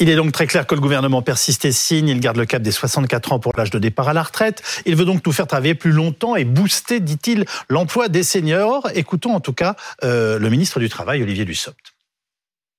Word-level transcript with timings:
Il 0.00 0.10
est 0.10 0.16
donc 0.16 0.32
très 0.32 0.46
clair 0.46 0.66
que 0.66 0.74
le 0.74 0.80
gouvernement 0.80 1.22
persiste 1.22 1.64
et 1.64 1.72
signe. 1.72 2.08
Il 2.08 2.18
garde 2.18 2.36
le 2.36 2.46
cap 2.46 2.62
des 2.62 2.72
64 2.72 3.32
ans 3.32 3.38
pour 3.38 3.52
l'âge 3.56 3.70
de 3.70 3.78
départ 3.78 4.08
à 4.08 4.12
la 4.12 4.22
retraite. 4.22 4.62
Il 4.86 4.96
veut 4.96 5.04
donc 5.04 5.24
nous 5.24 5.32
faire 5.32 5.46
travailler 5.46 5.74
plus 5.74 5.92
longtemps 5.92 6.34
et 6.34 6.44
booster, 6.44 6.98
dit-il, 7.00 7.44
l'emploi 7.68 8.08
des 8.08 8.24
seniors. 8.24 8.88
Écoutons 8.94 9.34
en 9.34 9.40
tout 9.40 9.52
cas 9.52 9.76
euh, 10.02 10.38
le 10.38 10.50
ministre 10.50 10.80
du 10.80 10.88
Travail, 10.88 11.22
Olivier 11.22 11.44
Dussopt. 11.44 11.94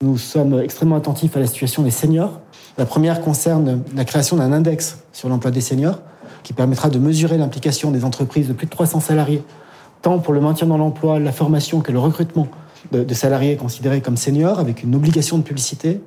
Nous 0.03 0.17
sommes 0.17 0.59
extrêmement 0.59 0.97
attentifs 0.97 1.37
à 1.37 1.39
la 1.39 1.47
situation 1.47 1.81
des 1.81 1.91
seniors. 1.91 2.41
La 2.77 2.85
première 2.85 3.21
concerne 3.21 3.81
la 3.95 4.03
création 4.03 4.35
d'un 4.35 4.51
index 4.51 4.99
sur 5.13 5.29
l'emploi 5.29 5.51
des 5.51 5.61
seniors 5.61 6.01
qui 6.43 6.51
permettra 6.51 6.89
de 6.89 6.99
mesurer 6.99 7.37
l'implication 7.37 7.91
des 7.91 8.03
entreprises 8.03 8.49
de 8.49 8.53
plus 8.53 8.65
de 8.65 8.71
300 8.71 8.99
salariés, 8.99 9.41
tant 10.01 10.19
pour 10.19 10.33
le 10.33 10.41
maintien 10.41 10.67
dans 10.67 10.77
l'emploi, 10.77 11.17
la 11.17 11.31
formation 11.31 11.79
que 11.79 11.93
le 11.93 11.99
recrutement 11.99 12.49
de, 12.91 13.13
salariés 13.13 13.55
considérés 13.55 14.01
comme 14.01 14.17
seniors, 14.17 14.59
avec 14.59 14.83
une 14.83 14.93
obligation 14.95 15.37
de 15.37 15.43
publicité. 15.43 16.01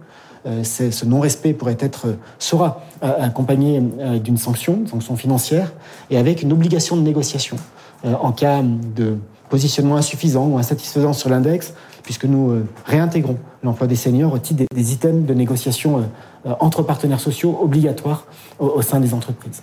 Euh, 0.49 0.65
ce 0.65 1.05
non-respect 1.05 1.53
pourrait 1.53 1.77
être, 1.81 2.07
euh, 2.07 2.19
sera 2.39 2.83
euh, 3.03 3.13
accompagné 3.21 3.81
d'une 4.23 4.39
sanction, 4.39 4.87
sanction 4.87 5.17
financière, 5.17 5.73
et 6.11 6.17
avec 6.17 6.43
une 6.43 6.53
obligation 6.53 6.97
de 6.97 7.03
négociation 7.03 7.57
en 8.05 8.31
cas 8.31 8.63
de 8.63 9.17
positionnement 9.49 9.97
insuffisant 9.97 10.47
ou 10.47 10.59
insatisfaisant 10.59 11.13
sur 11.13 11.31
l'index, 11.31 11.75
puisque 12.05 12.25
nous 12.25 12.63
réintégrons 12.87 13.39
l'emploi 13.65 13.89
des 13.89 13.97
seniors 13.97 14.33
au 14.33 14.39
titre 14.39 14.65
des, 14.73 14.93
items 14.93 15.27
de 15.27 15.35
négociation 15.35 16.09
entre 16.61 16.83
partenaires 16.83 17.19
sociaux 17.19 17.59
obligatoires 17.61 18.25
au 18.61 18.83
sein 18.83 19.01
des 19.01 19.15
entreprises. 19.15 19.63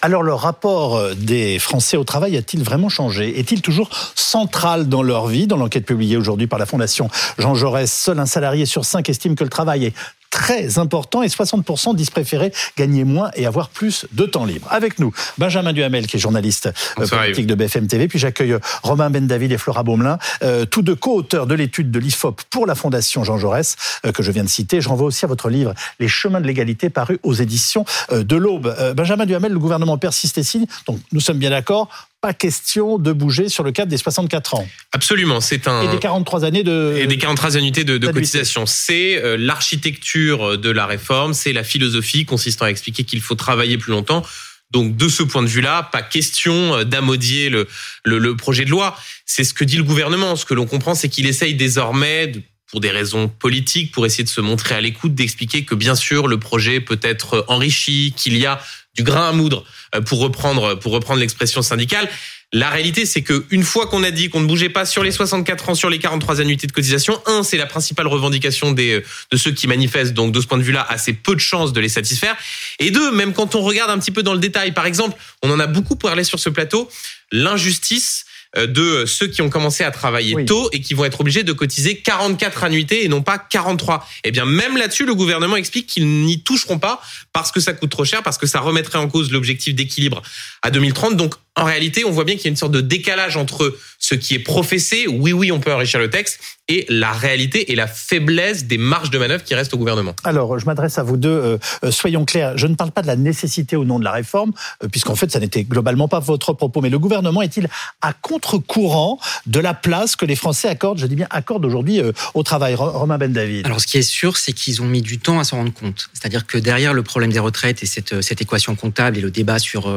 Alors 0.00 0.22
le 0.22 0.32
rapport 0.32 1.14
des 1.14 1.58
Français 1.58 1.98
au 1.98 2.04
travail 2.04 2.38
a-t-il 2.38 2.62
vraiment 2.62 2.88
changé? 2.88 3.38
Est-il 3.38 3.60
toujours 3.60 3.90
central 4.14 4.88
dans 4.88 5.02
leur 5.02 5.26
vie? 5.26 5.46
Dans 5.46 5.56
l'enquête 5.58 5.84
publiée 5.84 6.16
aujourd'hui 6.16 6.46
par 6.46 6.58
la 6.58 6.66
Fondation 6.66 7.08
Jean 7.38 7.54
Jaurès, 7.54 7.92
seul 7.92 8.18
un 8.18 8.26
salarié 8.26 8.66
sur 8.66 8.84
cinq 8.84 9.10
estime 9.10 9.34
que 9.34 9.44
le 9.44 9.50
travail 9.50 9.86
est 9.86 9.94
très 10.34 10.80
important 10.80 11.22
et 11.22 11.28
60% 11.28 11.94
disent 11.94 12.10
préférer 12.10 12.52
gagner 12.76 13.04
moins 13.04 13.30
et 13.36 13.46
avoir 13.46 13.68
plus 13.68 14.04
de 14.10 14.26
temps 14.26 14.44
libre. 14.44 14.66
Avec 14.68 14.98
nous, 14.98 15.12
Benjamin 15.38 15.72
Duhamel, 15.72 16.08
qui 16.08 16.16
est 16.16 16.18
journaliste 16.18 16.70
euh, 16.98 17.06
politique 17.06 17.46
de 17.46 17.54
BFM 17.54 17.86
TV, 17.86 18.08
puis 18.08 18.18
j'accueille 18.18 18.54
euh, 18.54 18.58
Romain 18.82 19.10
Ben 19.10 19.28
David 19.28 19.52
et 19.52 19.58
Flora 19.58 19.84
Baumelin, 19.84 20.18
euh, 20.42 20.64
tous 20.64 20.82
deux 20.82 20.96
co-auteurs 20.96 21.46
de 21.46 21.54
l'étude 21.54 21.92
de 21.92 22.00
l'IFOP 22.00 22.42
pour 22.50 22.66
la 22.66 22.74
Fondation 22.74 23.22
Jean 23.22 23.38
Jaurès, 23.38 23.76
que 24.12 24.24
je 24.24 24.32
viens 24.32 24.42
de 24.42 24.48
citer. 24.48 24.80
Je 24.80 24.88
renvoie 24.88 25.06
aussi 25.06 25.24
à 25.24 25.28
votre 25.28 25.48
livre 25.48 25.72
Les 26.00 26.08
chemins 26.08 26.40
de 26.40 26.46
l'égalité 26.48 26.90
paru 26.90 27.20
aux 27.22 27.34
éditions 27.34 27.84
de 28.10 28.36
l'Aube. 28.36 28.74
Benjamin 28.96 29.26
Duhamel, 29.26 29.52
le 29.52 29.58
gouvernement 29.60 29.98
persiste 29.98 30.36
et 30.38 30.42
signe, 30.42 30.66
donc 30.88 30.98
nous 31.12 31.20
sommes 31.20 31.38
bien 31.38 31.50
d'accord, 31.50 31.88
pas 32.24 32.32
question 32.32 32.96
de 32.96 33.12
bouger 33.12 33.50
sur 33.50 33.64
le 33.64 33.70
cadre 33.70 33.90
des 33.90 33.98
64 33.98 34.54
ans. 34.54 34.66
Absolument, 34.92 35.42
c'est 35.42 35.68
un 35.68 35.82
et 35.82 35.88
des 35.88 35.98
43 35.98 36.46
années 36.46 36.62
de 36.62 36.96
et 36.98 37.06
des 37.06 37.18
43 37.18 37.58
annuités 37.58 37.84
de, 37.84 37.98
de 37.98 38.06
cotisation. 38.06 38.64
C'est 38.64 39.22
euh, 39.22 39.36
l'architecture 39.36 40.56
de 40.56 40.70
la 40.70 40.86
réforme, 40.86 41.34
c'est 41.34 41.52
la 41.52 41.64
philosophie 41.64 42.24
consistant 42.24 42.64
à 42.64 42.70
expliquer 42.70 43.04
qu'il 43.04 43.20
faut 43.20 43.34
travailler 43.34 43.76
plus 43.76 43.90
longtemps. 43.90 44.24
Donc 44.70 44.96
de 44.96 45.06
ce 45.06 45.22
point 45.22 45.42
de 45.42 45.48
vue-là, 45.48 45.82
pas 45.92 46.00
question 46.00 46.76
euh, 46.76 46.84
d'amodier 46.84 47.50
le, 47.50 47.68
le, 48.06 48.16
le, 48.16 48.34
projet 48.36 48.64
de 48.64 48.70
loi. 48.70 48.96
C'est 49.26 49.44
ce 49.44 49.52
que 49.52 49.62
dit 49.62 49.76
le 49.76 49.84
gouvernement. 49.84 50.34
Ce 50.34 50.46
que 50.46 50.54
l'on 50.54 50.64
comprend, 50.64 50.94
c'est 50.94 51.10
qu'il 51.10 51.26
essaye 51.26 51.54
désormais 51.54 52.28
de 52.28 52.42
pour 52.66 52.80
des 52.80 52.90
raisons 52.90 53.28
politiques, 53.28 53.92
pour 53.92 54.06
essayer 54.06 54.24
de 54.24 54.28
se 54.28 54.40
montrer 54.40 54.74
à 54.74 54.80
l'écoute, 54.80 55.14
d'expliquer 55.14 55.64
que 55.64 55.74
bien 55.74 55.94
sûr 55.94 56.26
le 56.26 56.38
projet 56.38 56.80
peut 56.80 57.00
être 57.02 57.44
enrichi, 57.48 58.14
qu'il 58.16 58.36
y 58.36 58.46
a 58.46 58.60
du 58.96 59.02
grain 59.02 59.28
à 59.28 59.32
moudre 59.32 59.64
euh, 59.94 60.00
pour 60.00 60.20
reprendre 60.20 60.74
pour 60.74 60.92
reprendre 60.92 61.20
l'expression 61.20 61.62
syndicale. 61.62 62.08
La 62.52 62.70
réalité, 62.70 63.04
c'est 63.04 63.22
que 63.22 63.44
une 63.50 63.64
fois 63.64 63.88
qu'on 63.88 64.04
a 64.04 64.12
dit 64.12 64.28
qu'on 64.28 64.38
ne 64.38 64.46
bougeait 64.46 64.68
pas 64.68 64.86
sur 64.86 65.02
les 65.02 65.10
64 65.10 65.70
ans, 65.70 65.74
sur 65.74 65.90
les 65.90 65.98
43 65.98 66.40
annuités 66.40 66.68
de 66.68 66.72
cotisation, 66.72 67.20
un, 67.26 67.42
c'est 67.42 67.56
la 67.56 67.66
principale 67.66 68.06
revendication 68.06 68.70
des, 68.70 69.02
de 69.32 69.36
ceux 69.36 69.50
qui 69.50 69.66
manifestent, 69.66 70.14
donc 70.14 70.30
de 70.30 70.40
ce 70.40 70.46
point 70.46 70.58
de 70.58 70.62
vue-là, 70.62 70.86
assez 70.88 71.14
peu 71.14 71.34
de 71.34 71.40
chances 71.40 71.72
de 71.72 71.80
les 71.80 71.88
satisfaire. 71.88 72.36
Et 72.78 72.92
deux, 72.92 73.10
même 73.10 73.32
quand 73.32 73.56
on 73.56 73.60
regarde 73.60 73.90
un 73.90 73.98
petit 73.98 74.12
peu 74.12 74.22
dans 74.22 74.34
le 74.34 74.38
détail, 74.38 74.70
par 74.70 74.86
exemple, 74.86 75.18
on 75.42 75.50
en 75.50 75.58
a 75.58 75.66
beaucoup 75.66 75.96
parlé 75.96 76.22
sur 76.22 76.38
ce 76.38 76.48
plateau, 76.48 76.88
l'injustice 77.32 78.24
euh, 78.24 78.33
de 78.56 79.04
ceux 79.06 79.26
qui 79.26 79.42
ont 79.42 79.50
commencé 79.50 79.84
à 79.84 79.90
travailler 79.90 80.44
tôt 80.44 80.68
et 80.72 80.80
qui 80.80 80.94
vont 80.94 81.04
être 81.04 81.20
obligés 81.20 81.42
de 81.42 81.52
cotiser 81.52 81.96
44 81.96 82.64
annuités 82.64 83.04
et 83.04 83.08
non 83.08 83.22
pas 83.22 83.38
43. 83.38 84.06
Eh 84.24 84.30
bien, 84.30 84.44
même 84.44 84.76
là-dessus, 84.76 85.06
le 85.06 85.14
gouvernement 85.14 85.56
explique 85.56 85.86
qu'ils 85.86 86.06
n'y 86.06 86.40
toucheront 86.40 86.78
pas 86.78 87.00
parce 87.32 87.50
que 87.50 87.60
ça 87.60 87.72
coûte 87.72 87.90
trop 87.90 88.04
cher, 88.04 88.22
parce 88.22 88.38
que 88.38 88.46
ça 88.46 88.60
remettrait 88.60 88.98
en 88.98 89.08
cause 89.08 89.32
l'objectif 89.32 89.74
d'équilibre 89.74 90.22
à 90.62 90.70
2030. 90.70 91.16
Donc, 91.16 91.34
en 91.56 91.64
réalité, 91.64 92.04
on 92.04 92.10
voit 92.10 92.24
bien 92.24 92.34
qu'il 92.34 92.44
y 92.44 92.48
a 92.48 92.50
une 92.50 92.56
sorte 92.56 92.72
de 92.72 92.80
décalage 92.80 93.36
entre 93.36 93.76
ce 93.98 94.14
qui 94.14 94.34
est 94.34 94.40
professé, 94.40 95.06
oui, 95.06 95.32
oui, 95.32 95.52
on 95.52 95.60
peut 95.60 95.72
enrichir 95.72 96.00
le 96.00 96.10
texte, 96.10 96.40
et 96.68 96.84
la 96.88 97.12
réalité 97.12 97.72
et 97.72 97.76
la 97.76 97.86
faiblesse 97.86 98.64
des 98.64 98.78
marges 98.78 99.10
de 99.10 99.18
manœuvre 99.18 99.44
qui 99.44 99.54
restent 99.54 99.74
au 99.74 99.78
gouvernement. 99.78 100.14
Alors, 100.24 100.58
je 100.58 100.66
m'adresse 100.66 100.98
à 100.98 101.02
vous 101.02 101.16
deux. 101.16 101.28
Euh, 101.28 101.58
euh, 101.84 101.90
soyons 101.90 102.24
clairs, 102.24 102.56
je 102.56 102.66
ne 102.66 102.74
parle 102.74 102.90
pas 102.90 103.02
de 103.02 103.06
la 103.06 103.16
nécessité 103.16 103.76
ou 103.76 103.84
non 103.84 103.98
de 103.98 104.04
la 104.04 104.12
réforme, 104.12 104.52
euh, 104.82 104.88
puisqu'en 104.88 105.14
fait, 105.14 105.30
ça 105.30 105.40
n'était 105.40 105.62
globalement 105.62 106.08
pas 106.08 106.20
votre 106.20 106.54
propos. 106.54 106.80
Mais 106.80 106.90
le 106.90 106.98
gouvernement 106.98 107.42
est-il 107.42 107.68
à 108.00 108.12
contre-courant 108.44 109.18
de 109.46 109.60
la 109.60 109.74
place 109.74 110.16
que 110.16 110.26
les 110.26 110.36
Français 110.36 110.68
accordent, 110.68 110.98
je 110.98 111.06
dis 111.06 111.16
bien 111.16 111.26
accordent 111.30 111.64
aujourd'hui 111.64 112.00
au 112.34 112.42
travail 112.42 112.74
Romain 112.74 113.18
Ben 113.18 113.32
David. 113.32 113.66
Alors, 113.66 113.80
ce 113.80 113.86
qui 113.86 113.98
est 113.98 114.02
sûr, 114.02 114.36
c'est 114.36 114.52
qu'ils 114.52 114.82
ont 114.82 114.86
mis 114.86 115.02
du 115.02 115.18
temps 115.18 115.38
à 115.38 115.44
s'en 115.44 115.56
rendre 115.56 115.72
compte. 115.72 116.08
C'est-à-dire 116.12 116.46
que 116.46 116.58
derrière 116.58 116.92
le 116.92 117.02
problème 117.02 117.32
des 117.32 117.38
retraites 117.38 117.82
et 117.82 117.86
cette, 117.86 118.20
cette 118.20 118.42
équation 118.42 118.74
comptable 118.76 119.18
et 119.18 119.20
le 119.20 119.30
débat 119.30 119.58
sur 119.58 119.92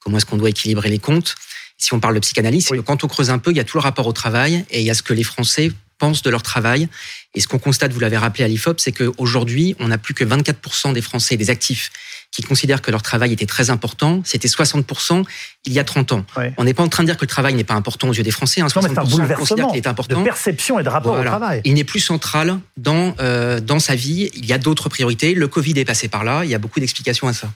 comment 0.00 0.18
est-ce 0.18 0.26
qu'on 0.26 0.36
doit 0.36 0.50
équilibrer 0.50 0.88
les 0.88 0.98
comptes, 0.98 1.34
si 1.76 1.94
on 1.94 2.00
parle 2.00 2.14
de 2.14 2.20
psychanalyse, 2.20 2.68
quand 2.84 3.04
on 3.04 3.08
creuse 3.08 3.30
un 3.30 3.38
peu, 3.38 3.50
il 3.52 3.56
y 3.56 3.60
a 3.60 3.64
tout 3.64 3.76
le 3.76 3.82
rapport 3.82 4.06
au 4.06 4.12
travail 4.12 4.64
et 4.70 4.80
il 4.80 4.86
y 4.86 4.90
a 4.90 4.94
ce 4.94 5.02
que 5.02 5.14
les 5.14 5.22
Français 5.22 5.70
pensent 5.98 6.22
de 6.22 6.30
leur 6.30 6.42
travail. 6.42 6.88
Et 7.34 7.40
ce 7.40 7.48
qu'on 7.48 7.58
constate, 7.58 7.92
vous 7.92 8.00
l'avez 8.00 8.16
rappelé 8.16 8.44
à 8.44 8.48
l'IFOP, 8.48 8.80
c'est 8.80 8.92
qu'aujourd'hui, 8.92 9.76
on 9.78 9.88
n'a 9.88 9.98
plus 9.98 10.14
que 10.14 10.24
24% 10.24 10.92
des 10.92 11.02
Français, 11.02 11.36
des 11.36 11.50
actifs, 11.50 11.90
qui 12.38 12.44
considèrent 12.44 12.82
que 12.82 12.92
leur 12.92 13.02
travail 13.02 13.32
était 13.32 13.46
très 13.46 13.68
important. 13.68 14.22
C'était 14.24 14.46
60% 14.46 15.24
il 15.66 15.72
y 15.72 15.80
a 15.80 15.84
30 15.84 16.12
ans. 16.12 16.24
On 16.56 16.62
n'est 16.62 16.72
pas 16.72 16.84
en 16.84 16.88
train 16.88 17.02
de 17.02 17.08
dire 17.08 17.16
que 17.16 17.24
le 17.24 17.28
travail 17.28 17.54
n'est 17.54 17.64
pas 17.64 17.74
important 17.74 18.08
aux 18.08 18.12
yeux 18.12 18.22
des 18.22 18.30
Français. 18.30 18.60
Hein. 18.60 18.68
60% 18.68 18.96
un 18.96 19.04
bouleversement 19.04 19.74
est 19.74 19.88
important. 19.88 20.20
de 20.20 20.24
perception 20.24 20.78
et 20.78 20.84
de 20.84 20.88
rapport 20.88 21.18
au 21.18 21.24
travail. 21.24 21.62
Il 21.64 21.74
n'est 21.74 21.82
plus 21.82 21.98
central 21.98 22.60
dans, 22.76 23.16
euh, 23.18 23.58
dans 23.58 23.80
sa 23.80 23.96
vie. 23.96 24.30
Il 24.34 24.46
y 24.46 24.52
a 24.52 24.58
d'autres 24.58 24.88
priorités. 24.88 25.34
Le 25.34 25.48
Covid 25.48 25.80
est 25.80 25.84
passé 25.84 26.06
par 26.06 26.22
là. 26.22 26.44
Il 26.44 26.50
y 26.50 26.54
a 26.54 26.58
beaucoup 26.58 26.78
d'explications 26.78 27.26
à 27.26 27.32
ça. 27.32 27.48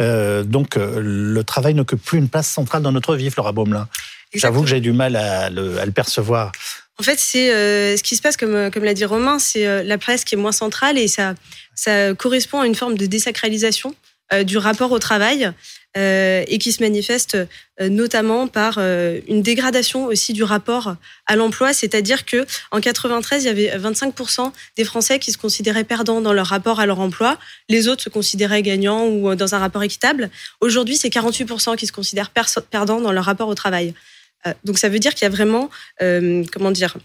Euh, 0.00 0.42
donc, 0.42 0.78
euh, 0.78 1.00
le 1.02 1.44
travail 1.44 1.74
n'occupe 1.74 2.02
plus 2.02 2.16
une 2.16 2.30
place 2.30 2.48
centrale 2.48 2.80
dans 2.80 2.92
notre 2.92 3.16
vie, 3.16 3.30
Flora 3.30 3.52
Baumelin. 3.52 3.88
J'avoue 4.32 4.62
que 4.62 4.68
j'ai 4.68 4.80
du 4.80 4.92
mal 4.92 5.16
à 5.16 5.50
le, 5.50 5.78
à 5.78 5.84
le 5.84 5.92
percevoir. 5.92 6.52
En 6.98 7.02
fait, 7.02 7.18
c'est 7.18 7.52
euh, 7.52 7.96
ce 7.96 8.02
qui 8.02 8.16
se 8.16 8.22
passe, 8.22 8.36
comme, 8.36 8.70
comme 8.70 8.84
l'a 8.84 8.94
dit 8.94 9.04
Romain, 9.04 9.38
c'est 9.38 9.66
euh, 9.66 9.82
la 9.82 9.98
presse 9.98 10.24
qui 10.24 10.34
est 10.34 10.38
moins 10.38 10.52
centrale 10.52 10.96
et 10.98 11.08
ça, 11.08 11.34
ça 11.74 12.14
correspond 12.14 12.60
à 12.60 12.66
une 12.66 12.74
forme 12.74 12.96
de 12.96 13.06
désacralisation 13.06 13.90
euh, 13.90 14.09
du 14.44 14.58
rapport 14.58 14.92
au 14.92 14.98
travail 14.98 15.52
et 15.96 16.58
qui 16.60 16.70
se 16.70 16.82
manifeste 16.82 17.36
notamment 17.80 18.46
par 18.46 18.78
une 18.78 19.42
dégradation 19.42 20.04
aussi 20.04 20.32
du 20.32 20.44
rapport 20.44 20.94
à 21.26 21.34
l'emploi, 21.34 21.72
c'est-à-dire 21.72 22.24
que 22.24 22.46
en 22.70 22.80
93, 22.80 23.42
il 23.42 23.46
y 23.46 23.50
avait 23.50 23.76
25% 23.76 24.52
des 24.76 24.84
Français 24.84 25.18
qui 25.18 25.32
se 25.32 25.38
considéraient 25.38 25.82
perdants 25.82 26.20
dans 26.20 26.32
leur 26.32 26.46
rapport 26.46 26.78
à 26.78 26.86
leur 26.86 27.00
emploi, 27.00 27.38
les 27.68 27.88
autres 27.88 28.04
se 28.04 28.08
considéraient 28.08 28.62
gagnants 28.62 29.06
ou 29.08 29.34
dans 29.34 29.54
un 29.56 29.58
rapport 29.58 29.82
équitable. 29.82 30.30
Aujourd'hui, 30.60 30.96
c'est 30.96 31.08
48% 31.08 31.76
qui 31.76 31.88
se 31.88 31.92
considèrent 31.92 32.30
perdants 32.30 33.00
dans 33.00 33.12
leur 33.12 33.24
rapport 33.24 33.48
au 33.48 33.54
travail. 33.56 33.94
Euh, 34.46 34.54
donc 34.64 34.78
ça 34.78 34.88
veut 34.88 34.98
dire 34.98 35.14
qu'il 35.14 35.24
y 35.24 35.26
a 35.26 35.30
vraiment, 35.30 35.70
euh, 36.02 36.44
comment 36.52 36.70
dire, 36.70 36.96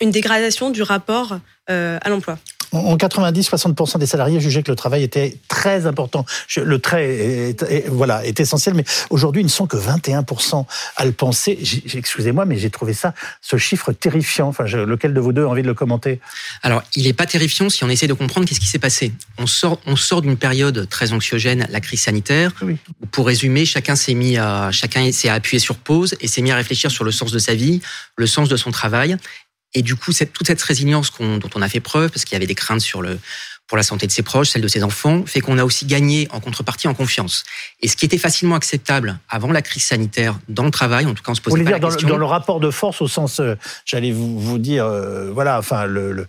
une 0.00 0.10
dégradation 0.10 0.70
du 0.70 0.82
rapport 0.82 1.38
euh, 1.70 1.98
à 2.00 2.08
l'emploi. 2.08 2.38
En 2.74 2.96
90-60% 2.96 3.98
des 3.98 4.06
salariés 4.06 4.40
jugeaient 4.40 4.62
que 4.62 4.70
le 4.70 4.76
travail 4.76 5.02
était 5.02 5.38
très 5.48 5.86
important. 5.86 6.26
Le 6.56 6.78
trait 6.78 7.04
est, 7.08 7.88
voilà, 7.88 8.24
est 8.26 8.40
essentiel, 8.40 8.74
mais 8.74 8.84
aujourd'hui, 9.10 9.42
ils 9.42 9.46
ne 9.46 9.50
sont 9.50 9.66
que 9.66 9.76
21% 9.76 10.66
à 10.96 11.04
le 11.04 11.12
penser. 11.12 11.58
Excusez-moi, 11.94 12.44
mais 12.44 12.56
j'ai 12.56 12.70
trouvé 12.70 12.92
ça, 12.92 13.14
ce 13.40 13.56
chiffre 13.56 13.92
terrifiant. 13.92 14.48
Enfin, 14.48 14.64
lequel 14.64 15.14
de 15.14 15.20
vous 15.20 15.32
deux 15.32 15.44
a 15.44 15.48
envie 15.48 15.62
de 15.62 15.68
le 15.68 15.74
commenter? 15.74 16.20
Alors, 16.62 16.82
il 16.96 17.04
n'est 17.04 17.12
pas 17.12 17.26
terrifiant 17.26 17.68
si 17.68 17.84
on 17.84 17.88
essaie 17.88 18.06
de 18.06 18.14
comprendre 18.14 18.46
qu'est-ce 18.48 18.60
qui 18.60 18.66
s'est 18.66 18.78
passé. 18.78 19.12
On 19.38 19.46
sort, 19.46 19.78
on 19.86 19.96
sort 19.96 20.22
d'une 20.22 20.36
période 20.36 20.88
très 20.88 21.12
anxiogène, 21.12 21.66
la 21.70 21.80
crise 21.80 22.02
sanitaire. 22.02 22.52
pour 23.12 23.26
résumer, 23.26 23.64
chacun 23.64 23.96
s'est 23.96 24.14
mis 24.14 24.36
à, 24.36 24.70
chacun 24.72 25.10
s'est 25.12 25.28
appuyé 25.28 25.60
sur 25.60 25.76
pause 25.76 26.16
et 26.20 26.28
s'est 26.28 26.42
mis 26.42 26.50
à 26.50 26.56
réfléchir 26.56 26.90
sur 26.90 27.04
le 27.04 27.12
sens 27.12 27.30
de 27.30 27.38
sa 27.38 27.54
vie, 27.54 27.80
le 28.16 28.26
sens 28.26 28.48
de 28.48 28.56
son 28.56 28.70
travail. 28.70 29.16
Et 29.74 29.82
du 29.82 29.96
coup, 29.96 30.12
toute 30.12 30.46
cette 30.46 30.62
résilience 30.62 31.10
dont 31.18 31.50
on 31.54 31.62
a 31.62 31.68
fait 31.68 31.80
preuve, 31.80 32.10
parce 32.10 32.24
qu'il 32.24 32.34
y 32.34 32.36
avait 32.36 32.46
des 32.46 32.54
craintes 32.54 32.80
sur 32.80 33.02
le, 33.02 33.18
pour 33.66 33.76
la 33.76 33.82
santé 33.82 34.06
de 34.06 34.12
ses 34.12 34.22
proches, 34.22 34.50
celle 34.50 34.62
de 34.62 34.68
ses 34.68 34.82
enfants, 34.82 35.24
fait 35.26 35.40
qu'on 35.40 35.58
a 35.58 35.64
aussi 35.64 35.86
gagné 35.86 36.28
en 36.30 36.40
contrepartie 36.40 36.86
en 36.86 36.94
confiance. 36.94 37.44
Et 37.80 37.88
ce 37.88 37.96
qui 37.96 38.04
était 38.04 38.18
facilement 38.18 38.56
acceptable 38.56 39.18
avant 39.28 39.52
la 39.52 39.62
crise 39.62 39.84
sanitaire 39.84 40.38
dans 40.48 40.64
le 40.64 40.70
travail, 40.70 41.06
en 41.06 41.14
tout 41.14 41.22
cas 41.22 41.32
on 41.32 41.34
se 41.34 41.40
posait 41.40 41.64
pas 41.64 41.70
la 41.70 41.78
dans 41.78 41.88
question. 41.88 42.08
Le, 42.08 42.12
dans 42.12 42.18
le 42.18 42.26
rapport 42.26 42.60
de 42.60 42.70
force 42.70 43.00
au 43.00 43.08
sens, 43.08 43.40
euh, 43.40 43.56
j'allais 43.86 44.12
vous, 44.12 44.38
vous, 44.38 44.58
dire, 44.58 44.84
euh, 44.84 45.30
voilà, 45.32 45.58
enfin 45.58 45.86
le, 45.86 46.12
le, 46.12 46.26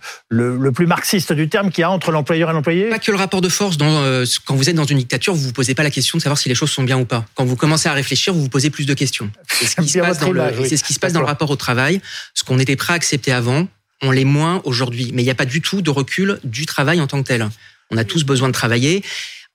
le, 0.56 0.72
plus 0.72 0.86
marxiste 0.86 1.32
du 1.32 1.48
terme 1.48 1.70
qu'il 1.70 1.82
y 1.82 1.84
a 1.84 1.90
entre 1.90 2.10
l'employeur 2.10 2.50
et 2.50 2.52
l'employé. 2.54 2.88
Pas 2.88 2.98
que 2.98 3.10
le 3.10 3.18
rapport 3.18 3.42
de 3.42 3.48
force. 3.48 3.76
Dans, 3.76 4.02
euh, 4.02 4.24
quand 4.46 4.54
vous 4.54 4.70
êtes 4.70 4.76
dans 4.76 4.84
une 4.84 4.98
dictature, 4.98 5.34
vous 5.34 5.42
vous 5.42 5.52
posez 5.52 5.74
pas 5.74 5.82
la 5.82 5.90
question 5.90 6.16
de 6.16 6.22
savoir 6.22 6.38
si 6.38 6.48
les 6.48 6.54
choses 6.54 6.70
sont 6.70 6.84
bien 6.84 6.98
ou 6.98 7.04
pas. 7.04 7.26
Quand 7.34 7.44
vous 7.44 7.56
commencez 7.56 7.88
à 7.88 7.92
réfléchir, 7.92 8.32
vous 8.32 8.42
vous 8.42 8.48
posez 8.48 8.70
plus 8.70 8.86
de 8.86 8.94
questions. 8.94 9.30
C'est 9.48 9.66
ce 9.66 9.76
qui 9.76 9.88
se 9.90 9.98
passe 9.98 10.18
dans 10.18 10.32
le, 10.32 10.42
c'est 10.64 10.76
ce 10.76 10.84
qui 10.84 10.94
se 10.94 10.98
passe 10.98 11.12
dans 11.12 11.20
le 11.20 11.26
rapport 11.26 11.50
au 11.50 11.56
travail. 11.56 12.00
Ce 12.32 12.44
qu'on 12.44 12.58
était 12.58 12.76
prêt 12.76 12.94
à 12.94 12.96
accepter 12.96 13.32
avant, 13.32 13.68
on 14.02 14.10
l'est 14.10 14.24
moins 14.24 14.60
aujourd'hui. 14.64 15.10
Mais 15.12 15.22
il 15.22 15.24
n'y 15.24 15.30
a 15.30 15.34
pas 15.34 15.46
du 15.46 15.60
tout 15.60 15.82
de 15.82 15.90
recul 15.90 16.38
du 16.44 16.66
travail 16.66 17.00
en 17.00 17.06
tant 17.06 17.22
que 17.22 17.28
tel. 17.28 17.48
On 17.90 17.96
a 17.96 18.04
tous 18.04 18.24
besoin 18.24 18.48
de 18.48 18.52
travailler. 18.52 19.02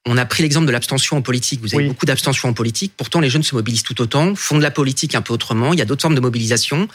On 0.06 0.18
a 0.18 0.26
pris 0.26 0.42
l'exemple 0.42 0.66
de 0.66 0.72
l'abstention 0.72 1.18
en 1.18 1.22
politique. 1.22 1.62
Vous 1.62 1.76
avez 1.76 1.88
beaucoup 1.88 2.06
d'abstention 2.06 2.50
en 2.50 2.54
politique. 2.54 2.94
Pourtant, 2.98 3.20
les 3.20 3.30
jeunes 3.30 3.44
se 3.44 3.54
mobilisent 3.54 3.84
tout 3.84 4.02
autant, 4.02 4.34
font 4.36 4.58
de 4.58 4.64
la 4.64 4.72
politique 4.72 5.14
un 5.14 5.22
peu 5.22 5.34
autrement. 5.34 5.74
Il 5.74 5.80
y 5.80 5.82
a 5.82 5.86
d'autres 5.86 6.02
formes 6.02 6.16
de 6.16 6.22
mobilisation. 6.22 6.88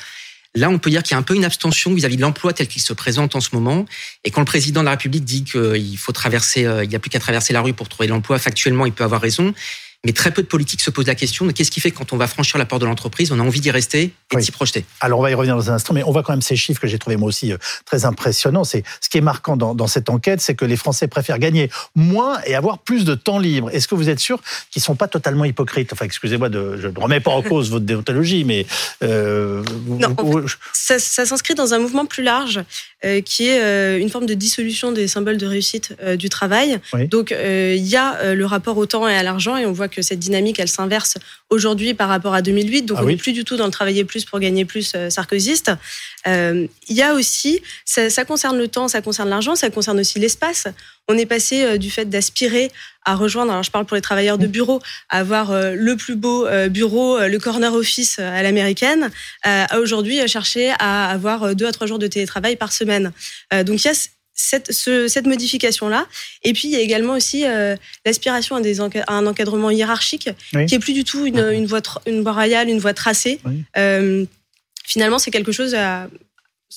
Là, 0.56 0.70
on 0.70 0.78
peut 0.78 0.90
dire 0.90 1.02
qu'il 1.02 1.12
y 1.12 1.14
a 1.14 1.18
un 1.18 1.22
peu 1.22 1.34
une 1.34 1.44
abstention 1.44 1.94
vis-à-vis 1.94 2.16
de 2.16 2.22
l'emploi 2.22 2.52
tel 2.52 2.66
qu'il 2.66 2.82
se 2.82 2.94
présente 2.94 3.36
en 3.36 3.40
ce 3.40 3.50
moment. 3.52 3.84
Et 4.24 4.30
quand 4.30 4.40
le 4.40 4.46
président 4.46 4.80
de 4.80 4.86
la 4.86 4.92
République 4.92 5.24
dit 5.24 5.44
qu'il 5.44 5.98
faut 5.98 6.12
traverser, 6.12 6.64
euh, 6.64 6.82
il 6.82 6.88
n'y 6.88 6.96
a 6.96 6.98
plus 6.98 7.10
qu'à 7.10 7.20
traverser 7.20 7.52
la 7.52 7.60
rue 7.60 7.74
pour 7.74 7.88
trouver 7.88 8.08
l'emploi, 8.08 8.38
factuellement, 8.38 8.86
il 8.86 8.92
peut 8.92 9.04
avoir 9.04 9.20
raison. 9.20 9.54
Mais 10.06 10.12
très 10.12 10.30
peu 10.30 10.40
de 10.40 10.46
politiques 10.46 10.82
se 10.82 10.90
posent 10.90 11.08
la 11.08 11.16
question 11.16 11.46
de 11.46 11.50
qu'est-ce 11.50 11.72
qui 11.72 11.80
fait 11.80 11.90
que 11.90 11.98
quand 11.98 12.12
on 12.12 12.16
va 12.16 12.28
franchir 12.28 12.58
la 12.58 12.64
porte 12.64 12.80
de 12.80 12.86
l'entreprise, 12.86 13.32
on 13.32 13.40
a 13.40 13.42
envie 13.42 13.60
d'y 13.60 13.72
rester 13.72 14.12
et 14.32 14.36
de 14.36 14.40
s'y 14.40 14.52
projeter. 14.52 14.84
Alors 15.00 15.18
on 15.18 15.22
va 15.22 15.32
y 15.32 15.34
revenir 15.34 15.56
dans 15.56 15.68
un 15.68 15.74
instant, 15.74 15.94
mais 15.94 16.04
on 16.04 16.12
voit 16.12 16.22
quand 16.22 16.32
même 16.32 16.42
ces 16.42 16.54
chiffres 16.54 16.80
que 16.80 16.86
j'ai 16.86 17.00
trouvé 17.00 17.16
moi 17.16 17.26
aussi 17.26 17.52
euh, 17.52 17.56
très 17.84 18.04
impressionnants. 18.04 18.62
C'est 18.62 18.84
ce 19.00 19.08
qui 19.08 19.18
est 19.18 19.20
marquant 19.20 19.56
dans, 19.56 19.74
dans 19.74 19.88
cette 19.88 20.08
enquête, 20.08 20.40
c'est 20.40 20.54
que 20.54 20.64
les 20.64 20.76
Français 20.76 21.08
préfèrent 21.08 21.40
gagner 21.40 21.70
moins 21.96 22.38
et 22.46 22.54
avoir 22.54 22.78
plus 22.78 23.04
de 23.04 23.16
temps 23.16 23.40
libre. 23.40 23.68
Est-ce 23.72 23.88
que 23.88 23.96
vous 23.96 24.08
êtes 24.08 24.20
sûr 24.20 24.40
qu'ils 24.70 24.80
sont 24.80 24.94
pas 24.94 25.08
totalement 25.08 25.44
hypocrites? 25.44 25.92
Enfin, 25.92 26.04
excusez-moi, 26.04 26.50
de, 26.50 26.76
je 26.80 26.86
ne 26.86 27.00
remets 27.00 27.18
pas 27.18 27.32
en 27.32 27.42
cause 27.42 27.70
votre 27.72 27.84
déontologie, 27.84 28.44
mais 28.44 28.64
euh, 29.02 29.64
non, 29.88 30.14
ça, 30.72 31.00
ça 31.00 31.26
s'inscrit 31.26 31.54
dans 31.54 31.74
un 31.74 31.80
mouvement 31.80 32.06
plus 32.06 32.22
large 32.22 32.60
euh, 33.04 33.20
qui 33.20 33.48
est 33.48 33.60
euh, 33.60 33.98
une 33.98 34.08
forme 34.08 34.24
de 34.24 34.32
dissolution 34.32 34.90
des 34.90 35.06
symboles 35.06 35.36
de 35.36 35.46
réussite 35.46 35.94
euh, 36.02 36.16
du 36.16 36.28
travail. 36.28 36.78
Donc 37.10 37.30
il 37.30 37.86
y 37.86 37.96
a 37.96 38.34
le 38.34 38.46
rapport 38.46 38.76
au 38.78 38.86
temps 38.86 39.06
et 39.08 39.14
à 39.14 39.22
l'argent 39.22 39.56
et 39.56 39.66
on 39.66 39.72
voit 39.72 39.88
que 39.88 39.95
cette 40.02 40.18
dynamique, 40.18 40.58
elle 40.58 40.68
s'inverse 40.68 41.14
aujourd'hui 41.50 41.94
par 41.94 42.08
rapport 42.08 42.34
à 42.34 42.42
2008. 42.42 42.82
Donc, 42.82 42.98
ah 43.00 43.04
on 43.04 43.06
n'est 43.06 43.16
plus 43.16 43.32
du 43.32 43.44
tout 43.44 43.56
dans 43.56 43.66
le 43.66 43.70
travailler 43.70 44.04
plus 44.04 44.24
pour 44.24 44.38
gagner 44.40 44.64
plus 44.64 44.92
euh, 44.94 45.10
sarkozyste. 45.10 45.72
Euh, 46.26 46.66
il 46.88 46.96
y 46.96 47.02
a 47.02 47.14
aussi, 47.14 47.62
ça, 47.84 48.10
ça, 48.10 48.24
concerne 48.24 48.58
le 48.58 48.68
temps, 48.68 48.88
ça 48.88 49.00
concerne 49.02 49.28
l'argent, 49.28 49.54
ça 49.54 49.70
concerne 49.70 50.00
aussi 50.00 50.18
l'espace. 50.18 50.66
On 51.08 51.16
est 51.16 51.26
passé 51.26 51.64
euh, 51.64 51.78
du 51.78 51.90
fait 51.90 52.06
d'aspirer 52.06 52.70
à 53.04 53.14
rejoindre, 53.14 53.52
alors 53.52 53.62
je 53.62 53.70
parle 53.70 53.86
pour 53.86 53.94
les 53.94 54.00
travailleurs 54.00 54.38
de 54.38 54.48
bureau, 54.48 54.80
à 55.10 55.20
avoir 55.20 55.52
le 55.52 55.94
plus 55.94 56.16
beau 56.16 56.44
bureau, 56.68 57.20
le 57.20 57.38
corner 57.38 57.72
office 57.72 58.18
à 58.18 58.42
l'américaine, 58.42 59.12
à 59.44 59.78
aujourd'hui 59.78 60.26
chercher 60.26 60.72
à 60.80 61.08
avoir 61.08 61.54
deux 61.54 61.66
à 61.66 61.72
trois 61.72 61.86
jours 61.86 62.00
de 62.00 62.08
télétravail 62.08 62.56
par 62.56 62.72
semaine. 62.72 63.12
donc 63.52 63.84
il 63.84 63.86
y 63.86 63.90
a 63.90 63.94
cette, 64.36 64.70
cette 64.72 65.26
modification-là. 65.26 66.06
Et 66.44 66.52
puis, 66.52 66.68
il 66.68 66.70
y 66.70 66.76
a 66.76 66.80
également 66.80 67.14
aussi 67.14 67.44
euh, 67.46 67.74
l'aspiration 68.04 68.54
à, 68.56 68.60
à, 68.60 69.14
un 69.14 69.26
encadrement 69.26 69.70
hiérarchique, 69.70 70.28
qui 70.68 70.74
est 70.74 70.78
plus 70.78 70.92
du 70.92 71.04
tout 71.04 71.26
une, 71.26 71.38
une, 71.38 71.66
voie, 71.66 71.80
une 72.06 72.22
voie 72.22 72.32
royale, 72.32 72.68
une 72.68 72.78
voie 72.78 72.94
tracée. 72.94 73.40
Euh, 73.76 74.24
finalement, 74.84 75.18
c'est 75.18 75.30
quelque 75.30 75.52
chose 75.52 75.74
à, 75.74 76.08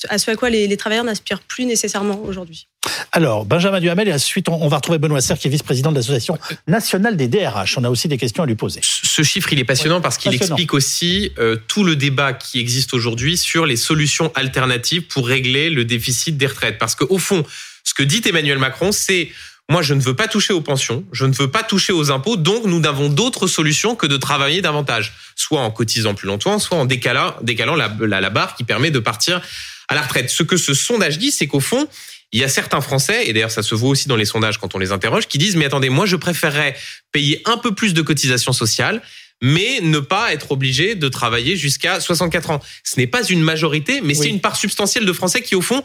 à 0.07 0.17
ce 0.17 0.31
à 0.31 0.35
quoi 0.35 0.49
les, 0.49 0.67
les 0.67 0.77
travailleurs 0.77 1.03
n'aspirent 1.03 1.41
plus 1.41 1.65
nécessairement 1.65 2.21
aujourd'hui. 2.23 2.67
Alors, 3.11 3.45
Benjamin 3.45 3.79
Duhamel, 3.79 4.07
et 4.07 4.13
ensuite, 4.13 4.47
on 4.49 4.67
va 4.67 4.77
retrouver 4.77 4.99
Benoît 4.99 5.21
Serre, 5.21 5.37
qui 5.37 5.47
est 5.47 5.51
vice-président 5.51 5.91
de 5.91 5.95
l'Association 5.97 6.37
nationale 6.67 7.17
des 7.17 7.27
DRH. 7.27 7.77
On 7.77 7.83
a 7.83 7.89
aussi 7.89 8.07
des 8.07 8.17
questions 8.17 8.43
à 8.43 8.45
lui 8.45 8.55
poser. 8.55 8.81
Ce 8.83 9.23
chiffre, 9.23 9.51
il 9.51 9.59
est 9.59 9.65
passionnant 9.65 9.99
parce 9.99 10.17
qu'il 10.17 10.33
explique 10.33 10.73
aussi 10.73 11.31
euh, 11.39 11.57
tout 11.67 11.83
le 11.83 11.95
débat 11.95 12.33
qui 12.33 12.59
existe 12.59 12.93
aujourd'hui 12.93 13.35
sur 13.37 13.65
les 13.65 13.75
solutions 13.75 14.31
alternatives 14.35 15.07
pour 15.07 15.27
régler 15.27 15.69
le 15.69 15.85
déficit 15.85 16.37
des 16.37 16.47
retraites. 16.47 16.77
Parce 16.77 16.95
qu'au 16.95 17.17
fond, 17.17 17.43
ce 17.83 17.93
que 17.93 18.03
dit 18.03 18.21
Emmanuel 18.25 18.59
Macron, 18.59 18.91
c'est 18.91 19.29
moi, 19.69 19.83
je 19.83 19.93
ne 19.93 20.01
veux 20.01 20.15
pas 20.15 20.27
toucher 20.27 20.51
aux 20.51 20.61
pensions, 20.61 21.03
je 21.11 21.25
ne 21.25 21.33
veux 21.33 21.51
pas 21.51 21.61
toucher 21.61 21.93
aux 21.93 22.09
impôts, 22.09 22.37
donc 22.37 22.65
nous 22.65 22.79
n'avons 22.79 23.07
d'autres 23.07 23.45
solutions 23.45 23.95
que 23.95 24.07
de 24.07 24.17
travailler 24.17 24.61
davantage, 24.61 25.13
soit 25.35 25.61
en 25.61 25.69
cotisant 25.69 26.15
plus 26.15 26.25
longtemps, 26.25 26.57
soit 26.57 26.77
en 26.77 26.85
décalant, 26.85 27.35
décalant 27.43 27.75
la, 27.75 27.95
la, 27.99 28.19
la 28.19 28.29
barre 28.31 28.55
qui 28.55 28.63
permet 28.63 28.89
de 28.89 28.97
partir 28.97 29.41
à 29.89 29.95
la 29.95 30.01
retraite. 30.01 30.29
Ce 30.29 30.43
que 30.43 30.55
ce 30.55 30.73
sondage 30.73 31.17
dit, 31.17 31.31
c'est 31.31 31.47
qu'au 31.47 31.59
fond, 31.59 31.87
il 32.31 32.39
y 32.39 32.43
a 32.43 32.47
certains 32.47 32.79
Français, 32.79 33.27
et 33.27 33.33
d'ailleurs 33.33 33.51
ça 33.51 33.63
se 33.63 33.75
voit 33.75 33.89
aussi 33.89 34.07
dans 34.07 34.15
les 34.15 34.25
sondages 34.25 34.59
quand 34.59 34.75
on 34.75 34.77
les 34.79 34.91
interroge, 34.91 35.27
qui 35.27 35.37
disent 35.37 35.55
mais 35.55 35.65
attendez, 35.65 35.89
moi 35.89 36.05
je 36.05 36.15
préférerais 36.15 36.75
payer 37.11 37.41
un 37.45 37.57
peu 37.57 37.73
plus 37.73 37.93
de 37.93 38.01
cotisations 38.01 38.53
sociales, 38.53 39.01
mais 39.41 39.79
ne 39.81 39.99
pas 39.99 40.31
être 40.31 40.51
obligé 40.51 40.95
de 40.95 41.07
travailler 41.07 41.55
jusqu'à 41.55 41.99
64 41.99 42.51
ans. 42.51 42.61
Ce 42.83 42.99
n'est 42.99 43.07
pas 43.07 43.23
une 43.23 43.41
majorité, 43.41 44.01
mais 44.01 44.13
c'est 44.13 44.29
une 44.29 44.41
part 44.41 44.55
substantielle 44.55 45.05
de 45.05 45.13
Français 45.13 45.41
qui 45.41 45.55
au 45.55 45.61
fond 45.61 45.81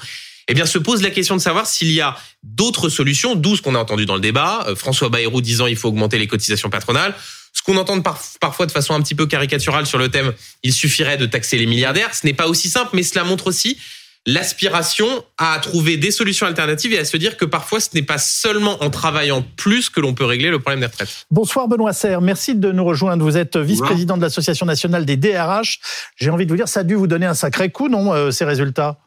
eh 0.49 0.55
bien, 0.55 0.67
se 0.67 0.79
pose 0.79 1.03
la 1.03 1.11
question 1.11 1.37
de 1.37 1.41
savoir 1.41 1.67
s'il 1.67 1.91
y 1.91 2.01
a 2.01 2.17
d'autres 2.43 2.91
solutions, 2.91 3.35
d'où 3.35 3.57
ce 3.57 3.63
qu'on 3.63 3.75
a 3.75 3.79
entendu 3.79 4.05
dans 4.05 4.15
le 4.15 4.21
débat, 4.21 4.67
euh, 4.69 4.77
François 4.77 5.09
Bayrou 5.09 5.41
disant 5.41 5.67
il 5.67 5.77
faut 5.77 5.89
augmenter 5.89 6.19
les 6.19 6.27
cotisations 6.27 6.69
patronales, 6.69 7.15
ce 7.55 7.63
qu'on 7.63 7.77
entend 7.77 8.01
parfois 8.41 8.67
de 8.67 8.73
façon 8.73 8.95
un 8.95 9.01
petit 9.01 9.15
peu 9.15 9.27
caricaturale 9.27 9.87
sur 9.87 9.99
le 9.99 10.11
thème, 10.11 10.35
il 10.63 10.73
suffirait 10.73 11.17
de 11.17 11.25
taxer 11.25 11.57
les 11.57 11.67
milliardaires, 11.67 12.15
ce 12.15 12.27
n'est 12.27 12.35
pas 12.35 12.49
aussi 12.49 12.69
simple, 12.69 12.91
mais 12.93 13.03
cela 13.03 13.25
montre 13.25 13.47
aussi 13.47 13.79
l'aspiration 14.27 15.07
à 15.37 15.59
trouver 15.59 15.97
des 15.97 16.11
solutions 16.11 16.47
alternatives 16.47 16.93
et 16.93 16.99
à 16.99 17.05
se 17.05 17.17
dire 17.17 17.37
que 17.37 17.45
parfois 17.45 17.79
ce 17.79 17.91
n'est 17.95 18.03
pas 18.03 18.19
seulement 18.19 18.83
en 18.83 18.91
travaillant 18.91 19.45
plus 19.57 19.91
que 19.91 20.01
l'on 20.01 20.15
peut 20.15 20.25
régler 20.25 20.51
le 20.51 20.59
problème 20.59 20.81
des 20.81 20.87
retraites. 20.87 21.27
Bonsoir 21.31 21.69
Benoît 21.69 21.93
Serre, 21.93 22.23
merci 22.23 22.55
de 22.55 22.73
nous 22.73 22.85
rejoindre. 22.85 23.23
Vous 23.25 23.37
êtes 23.37 23.57
vice-président 23.57 24.17
de 24.17 24.23
l'Association 24.23 24.67
nationale 24.67 25.05
des 25.05 25.17
DRH. 25.17 25.79
J'ai 26.17 26.31
envie 26.31 26.47
de 26.47 26.51
vous 26.51 26.57
dire, 26.57 26.69
ça 26.69 26.81
a 26.81 26.85
dû 26.85 26.95
vous 26.95 27.07
donner 27.07 27.27
un 27.27 27.35
sacré 27.35 27.71
coup, 27.71 27.89
non, 27.89 28.13
euh, 28.13 28.31
ces 28.31 28.45
résultats? 28.47 28.99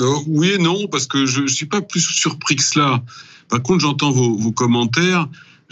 Euh, 0.00 0.14
Oui 0.26 0.52
et 0.52 0.58
non, 0.58 0.86
parce 0.86 1.06
que 1.06 1.26
je 1.26 1.42
ne 1.42 1.48
suis 1.48 1.66
pas 1.66 1.82
plus 1.82 2.00
surpris 2.00 2.56
que 2.56 2.62
cela. 2.62 3.02
Par 3.48 3.60
contre, 3.60 3.80
j'entends 3.80 4.12
vos, 4.12 4.36
vos 4.38 4.52
commentaires 4.52 5.28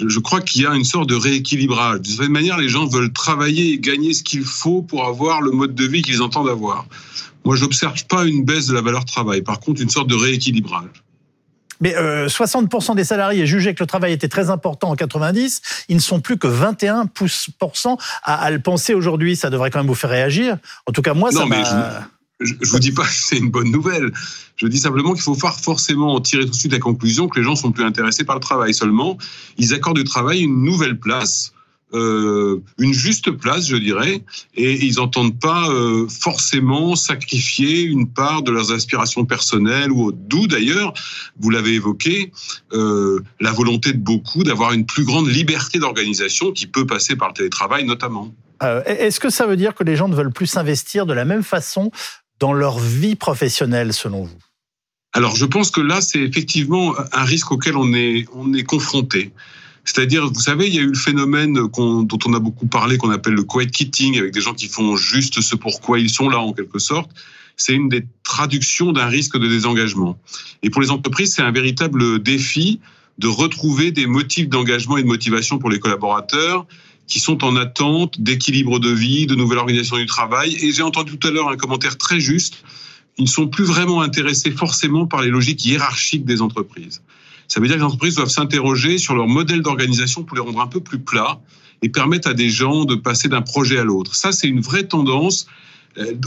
je 0.07 0.19
crois 0.19 0.41
qu'il 0.41 0.63
y 0.63 0.67
a 0.67 0.75
une 0.75 0.85
sorte 0.85 1.09
de 1.09 1.15
rééquilibrage. 1.15 2.01
De 2.01 2.07
cette 2.07 2.29
manière, 2.29 2.59
les 2.59 2.69
gens 2.69 2.87
veulent 2.87 3.13
travailler 3.13 3.73
et 3.73 3.79
gagner 3.79 4.15
ce 4.15 4.23
qu'il 4.23 4.45
faut 4.45 4.83
pour 4.83 5.07
avoir 5.07 5.41
le 5.41 5.51
mode 5.51 5.75
de 5.75 5.87
vie 5.87 6.03
qu'ils 6.03 6.23
entendent 6.23 6.49
avoir. 6.49 6.87
Moi, 7.45 7.57
je 7.57 7.63
n'observe 7.63 8.05
pas 8.07 8.25
une 8.25 8.45
baisse 8.45 8.67
de 8.67 8.75
la 8.75 8.83
valeur 8.83 9.05
travail. 9.05 9.43
Par 9.43 9.61
contre, 9.61 9.81
une 9.81 9.91
sorte 9.91 10.09
de 10.09 10.15
rééquilibrage. 10.15 11.03
Mais 11.81 11.97
euh, 11.97 12.29
60% 12.29 12.95
des 12.95 13.05
salariés 13.05 13.47
jugeaient 13.47 13.75
que 13.75 13.83
le 13.83 13.87
travail 13.87 14.13
était 14.13 14.29
très 14.29 14.51
important 14.51 14.91
en 14.91 14.97
90. 14.97 15.63
Ils 15.89 15.97
ne 15.97 16.01
sont 16.01 16.21
plus 16.21 16.37
que 16.37 16.47
21% 16.47 17.99
à, 18.23 18.35
à 18.35 18.51
le 18.51 18.61
penser 18.61 18.93
aujourd'hui. 18.93 19.35
Ça 19.35 19.49
devrait 19.49 19.71
quand 19.71 19.79
même 19.79 19.87
vous 19.87 19.95
faire 19.95 20.11
réagir. 20.11 20.59
En 20.87 20.93
tout 20.93 21.01
cas, 21.01 21.15
moi, 21.15 21.33
ça 21.33 21.47
m'a 21.47 22.11
je 22.41 22.55
ne 22.55 22.67
vous 22.67 22.79
dis 22.79 22.93
pas 22.93 23.05
que 23.05 23.13
c'est 23.13 23.37
une 23.37 23.51
bonne 23.51 23.71
nouvelle. 23.71 24.11
Je 24.61 24.67
dis 24.67 24.79
simplement 24.79 25.15
qu'il 25.15 25.23
faut 25.23 25.37
pas 25.37 25.53
forcément 25.53 26.21
tirer 26.21 26.45
tout 26.45 26.51
de 26.51 26.55
suite 26.55 26.73
la 26.73 26.79
conclusion 26.79 27.29
que 27.29 27.39
les 27.39 27.45
gens 27.45 27.57
sont 27.57 27.73
plus 27.73 27.85
intéressés 27.85 28.25
par 28.25 28.37
le 28.37 28.43
travail. 28.43 28.75
Seulement, 28.75 29.17
ils 29.57 29.73
accordent 29.73 29.97
du 29.97 30.05
travail 30.05 30.43
une 30.43 30.63
nouvelle 30.63 30.99
place, 31.01 31.55
euh, 31.95 32.63
une 32.79 32.93
juste 32.93 33.31
place, 33.31 33.67
je 33.67 33.77
dirais, 33.77 34.23
et 34.55 34.85
ils 34.85 34.97
n'entendent 34.97 35.41
pas 35.41 35.71
euh, 35.71 36.07
forcément 36.09 36.95
sacrifier 36.95 37.85
une 37.85 38.07
part 38.07 38.43
de 38.43 38.51
leurs 38.51 38.71
aspirations 38.71 39.25
personnelles 39.25 39.91
ou 39.91 40.13
d'où 40.13 40.47
d'ailleurs, 40.47 40.93
vous 41.39 41.49
l'avez 41.49 41.73
évoqué, 41.73 42.31
euh, 42.75 43.21
la 43.41 43.53
volonté 43.53 43.95
de 43.95 43.99
beaucoup 43.99 44.45
d'avoir 44.45 44.75
une 44.75 44.85
plus 44.85 45.05
grande 45.05 45.29
liberté 45.29 45.79
d'organisation 45.79 46.53
qui 46.53 46.67
peut 46.67 46.87
passer 46.87 47.17
par 47.17 47.29
le 47.29 47.35
télétravail 47.35 47.87
notamment. 47.87 48.35
Est-ce 48.85 49.21
que 49.21 49.31
ça 49.31 49.47
veut 49.47 49.57
dire 49.57 49.75
que 49.75 49.85
les 49.85 49.97
gens 49.97 50.09
ne 50.09 50.15
veulent 50.15 50.35
plus 50.35 50.47
s'investir 50.47 51.07
de 51.07 51.15
la 51.15 51.25
même 51.25 51.43
façon 51.43 51.91
dans 52.41 52.53
leur 52.53 52.79
vie 52.79 53.17
professionnelle, 53.17 53.95
selon 53.95 54.25
vous? 54.25 54.50
Alors, 55.13 55.35
je 55.35 55.45
pense 55.45 55.71
que 55.71 55.81
là, 55.81 56.01
c'est 56.01 56.21
effectivement 56.21 56.95
un 57.13 57.25
risque 57.25 57.51
auquel 57.51 57.77
on 57.77 57.93
est, 57.93 58.27
on 58.33 58.53
est 58.53 58.63
confronté. 58.63 59.33
C'est-à-dire, 59.85 60.29
vous 60.29 60.41
savez, 60.41 60.69
il 60.69 60.75
y 60.75 60.79
a 60.79 60.83
eu 60.83 60.89
le 60.89 60.95
phénomène 60.95 61.55
dont 61.55 62.19
on 62.27 62.35
a 62.35 62.39
beaucoup 62.39 62.67
parlé, 62.67 62.97
qu'on 62.97 63.11
appelle 63.11 63.35
le 63.35 63.43
quiet 63.43 63.67
quitting, 63.67 64.19
avec 64.19 64.33
des 64.33 64.41
gens 64.41 64.55
qui 64.55 64.69
font 64.69 64.97
juste 64.97 65.41
ce 65.41 65.57
pourquoi 65.57 65.99
ils 65.99 66.11
sont 66.11 66.29
là, 66.29 66.39
en 66.39 66.53
quelque 66.53 66.79
sorte. 66.79 67.11
C'est 67.57 67.75
une 67.75 67.89
des 67.89 68.07
traductions 68.23 68.93
d'un 68.93 69.07
risque 69.07 69.37
de 69.37 69.49
désengagement. 69.49 70.19
Et 70.63 70.71
pour 70.71 70.81
les 70.81 70.91
entreprises, 70.91 71.35
c'est 71.35 71.43
un 71.43 71.51
véritable 71.51 72.23
défi 72.23 72.81
de 73.19 73.27
retrouver 73.27 73.91
des 73.91 74.07
motifs 74.07 74.49
d'engagement 74.49 74.97
et 74.97 75.03
de 75.03 75.09
motivation 75.09 75.59
pour 75.59 75.71
les 75.71 75.79
collaborateurs 75.79 76.67
qui 77.07 77.19
sont 77.19 77.45
en 77.45 77.57
attente 77.57 78.21
d'équilibre 78.21 78.79
de 78.79 78.91
vie, 78.91 79.27
de 79.27 79.35
nouvelle 79.35 79.59
organisation 79.59 79.97
du 79.97 80.07
travail. 80.07 80.57
Et 80.63 80.73
j'ai 80.73 80.83
entendu 80.83 81.19
tout 81.19 81.27
à 81.27 81.31
l'heure 81.31 81.49
un 81.49 81.57
commentaire 81.57 81.99
très 81.99 82.21
juste. 82.21 82.63
Ils 83.19 83.25
ne 83.25 83.29
sont 83.29 83.49
plus 83.49 83.65
vraiment 83.65 84.01
intéressés 84.01 84.51
forcément 84.51 85.07
par 85.07 85.23
les 85.23 85.29
logiques 85.29 85.65
hiérarchiques 85.65 86.25
des 86.25 86.43
entreprises. 86.43 87.03
Ça 87.49 87.61
veut 87.61 87.67
dire 87.67 87.77
que 87.77 87.81
les 87.81 87.87
entreprises 87.87 88.15
doivent 88.15 88.29
s'interroger 88.29 88.99
sur 88.99 89.15
leur 89.15 89.27
modèle 89.27 89.63
d'organisation 89.63 90.23
pour 90.23 90.37
les 90.37 90.43
rendre 90.43 90.61
un 90.61 90.69
peu 90.69 90.81
plus 90.81 91.01
plats 91.01 91.41
et 91.83 91.89
permettre 91.89 92.29
à 92.29 92.35
des 92.35 92.49
gens 92.49 92.85
de 92.85 92.95
passer 92.95 93.29
d'un 93.29 93.43
projet 93.43 93.79
à 93.79 93.85
l'autre. 93.85 94.15
Ça, 94.15 94.33
c'est 94.33 94.47
une 94.47 94.61
vraie 94.61 94.85
tendance 94.85 95.47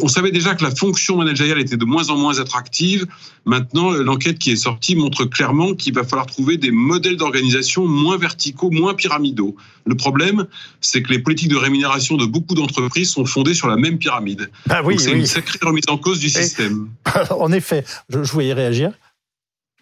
on 0.02 0.08
savait 0.08 0.32
déjà 0.32 0.56
que 0.56 0.64
la 0.64 0.72
fonction 0.72 1.18
managériale 1.18 1.60
était 1.60 1.78
de 1.78 1.86
moins 1.86 2.10
en 2.10 2.18
moins 2.18 2.40
attractive. 2.40 3.06
Maintenant, 3.46 3.92
l'enquête 3.92 4.38
qui 4.38 4.52
est 4.52 4.58
sortie 4.58 4.96
montre 4.96 5.26
clairement 5.26 5.74
qu'il 5.74 5.94
va 5.94 6.04
falloir 6.04 6.26
trouver 6.26 6.58
des 6.58 6.72
modèles 6.72 7.18
d'organisation 7.18 7.86
moins 7.86 8.18
verticaux, 8.18 8.72
moins 8.72 8.94
pyramidaux. 8.94 9.56
Le 9.86 9.96
problème, 9.96 10.48
c'est 10.82 11.02
que 11.02 11.12
les 11.12 11.20
politiques 11.20 11.50
de 11.50 11.58
rémunération 11.58 12.18
de 12.18 12.26
beaucoup 12.26 12.56
d'entreprises 12.56 13.10
sont 13.12 13.26
fondées 13.26 13.54
sur 13.54 13.68
la 13.68 13.78
même 13.78 13.98
pyramide. 13.98 14.50
Ah 14.70 14.82
oui, 14.84 14.96
c'est 15.00 15.12
une 15.12 15.26
sacrée 15.26 15.60
remise 15.62 15.86
en 15.88 15.98
cause 15.98 16.20
du 16.20 16.30
système. 16.30 16.90
En 17.30 17.52
effet, 17.52 17.86
je, 18.10 18.18
voulais 18.20 18.54
réagir 18.54 18.92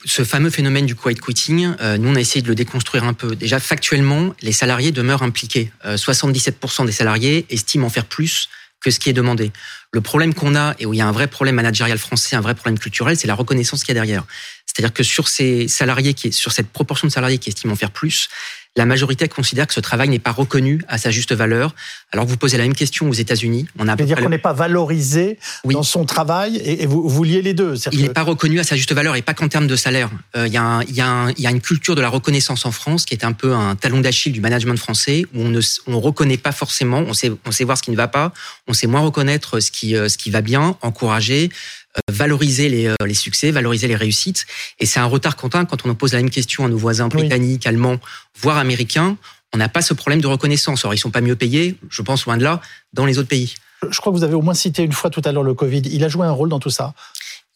ce 0.04 0.24
fameux 0.24 0.50
phénomène 0.50 0.88
du 0.88 0.96
quiet 0.96 1.14
quitting, 1.14 1.76
euh, 1.80 1.98
nous 1.98 2.10
on 2.10 2.16
a 2.16 2.20
essayé 2.20 2.42
de 2.42 2.48
le 2.48 2.56
déconstruire 2.56 3.04
un 3.04 3.14
peu. 3.14 3.36
Déjà 3.36 3.60
factuellement, 3.60 4.34
les 4.42 4.52
salariés 4.52 4.92
demeurent 4.92 5.22
impliqués. 5.22 5.72
77% 5.86 6.82
euh, 6.82 6.86
des 6.86 6.92
salariés 6.92 7.46
estiment 7.52 7.86
en 7.86 7.90
faire 7.92 8.06
plus 8.06 8.50
que 8.82 8.92
ce 8.92 9.00
qui 9.00 9.10
est 9.10 9.14
demandé. 9.14 9.52
Le 9.94 10.02
problème 10.02 10.34
qu'on 10.34 10.56
a, 10.56 10.76
et 10.80 10.86
où 10.86 10.94
il 10.94 10.98
y 10.98 11.02
a 11.02 11.08
un 11.08 11.12
vrai 11.12 11.28
problème 11.28 11.56
managérial 11.56 11.98
français, 11.98 12.36
un 12.36 12.42
vrai 12.42 12.56
problème 12.56 12.80
culturel, 12.80 13.16
c'est 13.16 13.28
la 13.28 13.36
reconnaissance 13.36 13.84
qu'il 13.84 13.90
y 13.90 13.98
a 13.98 14.02
derrière. 14.02 14.26
C'est-à-dire 14.66 14.94
que 14.94 15.04
sur 15.04 15.28
ces 15.28 15.68
salariés 15.68 16.14
qui, 16.14 16.32
sur 16.32 16.52
cette 16.52 16.70
proportion 16.70 17.08
de 17.08 17.12
salariés 17.12 17.38
qui 17.38 17.50
estiment 17.50 17.76
faire 17.76 17.92
plus, 17.92 18.30
la 18.78 18.86
majorité 18.86 19.28
considère 19.28 19.68
que 19.68 19.74
ce 19.74 19.82
travail 19.82 20.08
n'est 20.08 20.20
pas 20.20 20.32
reconnu 20.32 20.82
à 20.88 20.98
sa 20.98 21.12
juste 21.12 21.34
valeur. 21.34 21.76
Alors 22.14 22.26
vous 22.26 22.38
posez 22.38 22.58
la 22.58 22.64
même 22.64 22.76
question 22.76 23.10
aux 23.10 23.14
États-Unis. 23.14 23.68
On 23.78 23.88
a 23.88 23.96
dire 23.98 24.18
qu'on 24.18 24.30
n'est 24.30 24.38
pas 24.38 24.54
valorisé 24.54 25.38
dans 25.66 25.84
son 25.84 26.06
travail 26.06 26.58
et, 26.64 26.86
vous, 26.86 27.08
vous, 27.08 27.24
liez 27.24 27.42
les 27.42 27.54
deux. 27.54 27.76
Il 27.92 28.02
n'est 28.02 28.10
pas 28.10 28.24
reconnu 28.24 28.60
à 28.60 28.64
sa 28.64 28.78
juste 28.78 28.94
valeur 28.94 29.16
et 29.18 29.22
pas 29.22 29.34
qu'en 29.34 29.50
termes 29.50 29.68
de 29.68 29.76
salaire. 29.76 30.10
Euh, 30.38 30.48
il 30.48 30.54
y, 30.54 30.58
a 30.58 30.82
y, 30.88 31.42
y, 31.42 31.48
a 31.48 31.52
une 31.52 31.62
culture 31.62 31.96
de 31.96 32.02
la 32.02 32.08
reconnaissance 32.08 32.66
en 32.66 32.72
France 32.72 33.04
qui 33.04 33.14
est 33.14 33.26
un 33.26 33.34
peu 33.34 33.54
un 33.54 33.76
talon 33.76 34.00
d'Achille 34.00 34.32
du 34.32 34.42
management 34.42 34.78
français 34.78 35.26
où 35.34 35.42
on 35.42 35.50
ne 35.50 35.60
on 35.88 36.00
reconnaît 36.00 36.38
pas 36.38 36.54
forcément. 36.54 37.00
On 37.00 37.14
sait, 37.14 37.32
on 37.46 37.52
sait 37.52 37.66
voir 37.66 37.78
ce 37.78 37.84
qui 37.84 37.92
ne 37.92 37.98
va 37.98 38.08
pas. 38.08 38.32
On 38.68 38.74
sait 38.74 38.88
moins 38.88 39.02
reconnaître 39.02 39.60
ce 39.60 39.70
qui, 39.70 39.98
euh, 39.98 40.08
ce 40.08 40.18
qui 40.18 40.32
va 40.32 40.42
bien, 40.42 40.78
encourager. 40.82 41.50
Euh, 41.98 42.00
valoriser 42.10 42.70
les, 42.70 42.88
euh, 42.88 42.96
les, 43.06 43.14
succès, 43.14 43.52
valoriser 43.52 43.88
les 43.90 43.98
réussites. 43.98 44.46
Et 44.80 44.86
c'est 44.86 45.02
un 45.02 45.06
retard 45.06 45.36
quentin 45.36 45.66
quand 45.66 45.86
on 45.86 45.94
pose 45.94 46.14
la 46.14 46.20
même 46.20 46.30
question 46.30 46.64
à 46.64 46.70
nos 46.70 46.78
voisins 46.78 47.10
britanniques, 47.10 47.68
allemands, 47.68 48.00
voire 48.40 48.58
américains. 48.58 49.18
On 49.54 49.58
n'a 49.58 49.68
pas 49.68 49.82
ce 49.82 49.94
problème 49.94 50.22
de 50.22 50.28
reconnaissance. 50.28 50.86
Alors, 50.86 50.94
ils 50.94 50.98
sont 50.98 51.12
pas 51.12 51.20
mieux 51.20 51.36
payés, 51.36 51.76
je 51.90 52.02
pense, 52.02 52.26
loin 52.26 52.38
de 52.38 52.44
là, 52.44 52.62
dans 52.94 53.06
les 53.06 53.18
autres 53.18 53.28
pays. 53.28 53.56
Je 53.90 54.00
crois 54.00 54.14
que 54.14 54.18
vous 54.18 54.24
avez 54.24 54.36
au 54.36 54.42
moins 54.42 54.54
cité 54.54 54.84
une 54.84 54.94
fois 54.94 55.10
tout 55.10 55.22
à 55.26 55.34
l'heure 55.34 55.44
le 55.44 55.54
Covid. 55.54 55.82
Il 55.84 56.06
a 56.06 56.08
joué 56.08 56.26
un 56.26 56.32
rôle 56.32 56.48
dans 56.48 56.60
tout 56.60 56.70
ça? 56.70 56.94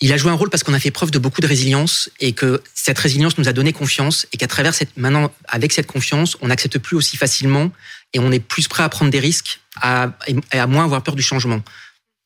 Il 0.02 0.12
a 0.12 0.18
joué 0.18 0.32
un 0.32 0.36
rôle 0.36 0.50
parce 0.50 0.64
qu'on 0.64 0.74
a 0.74 0.80
fait 0.80 0.92
preuve 0.92 1.12
de 1.12 1.20
beaucoup 1.20 1.40
de 1.40 1.48
résilience 1.48 2.10
et 2.20 2.34
que 2.34 2.62
cette 2.74 3.00
résilience 3.00 3.38
nous 3.38 3.48
a 3.48 3.54
donné 3.54 3.72
confiance 3.72 4.28
et 4.34 4.38
qu'à 4.38 4.48
travers 4.48 4.74
cette, 4.74 4.98
maintenant, 4.98 5.32
avec 5.48 5.72
cette 5.72 5.88
confiance, 5.88 6.36
on 6.42 6.48
n'accepte 6.50 6.80
plus 6.80 6.98
aussi 6.98 7.16
facilement 7.16 7.72
et 8.12 8.20
on 8.20 8.34
est 8.34 8.42
plus 8.42 8.68
prêt 8.68 8.84
à 8.84 8.90
prendre 8.90 9.12
des 9.12 9.22
risques 9.22 9.62
à, 9.82 10.12
et 10.28 10.60
à 10.60 10.68
moins 10.68 10.84
avoir 10.84 11.02
peur 11.04 11.16
du 11.16 11.22
changement. 11.22 11.62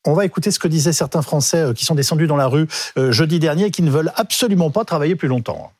On 0.06 0.13
va 0.13 0.25
écouter 0.25 0.51
ce 0.51 0.60
que 0.60 0.68
disaient 0.68 0.94
certains 0.94 1.22
Français 1.22 1.58
euh, 1.58 1.74
qui 1.74 1.86
sont 1.86 1.96
descendus 1.96 2.27
dans 2.27 2.38
la 2.38 2.48
rue 2.48 2.68
euh, 2.98 3.12
jeudi 3.12 3.39
dernier 3.39 3.65
et 3.65 3.72
qui 3.72 3.82
ne 3.82 3.91
veulent 3.91 4.13
absolument 4.15 4.72
pas 4.72 4.86
travailler 4.86 5.15
plus 5.15 5.27
longtemps. 5.27 5.74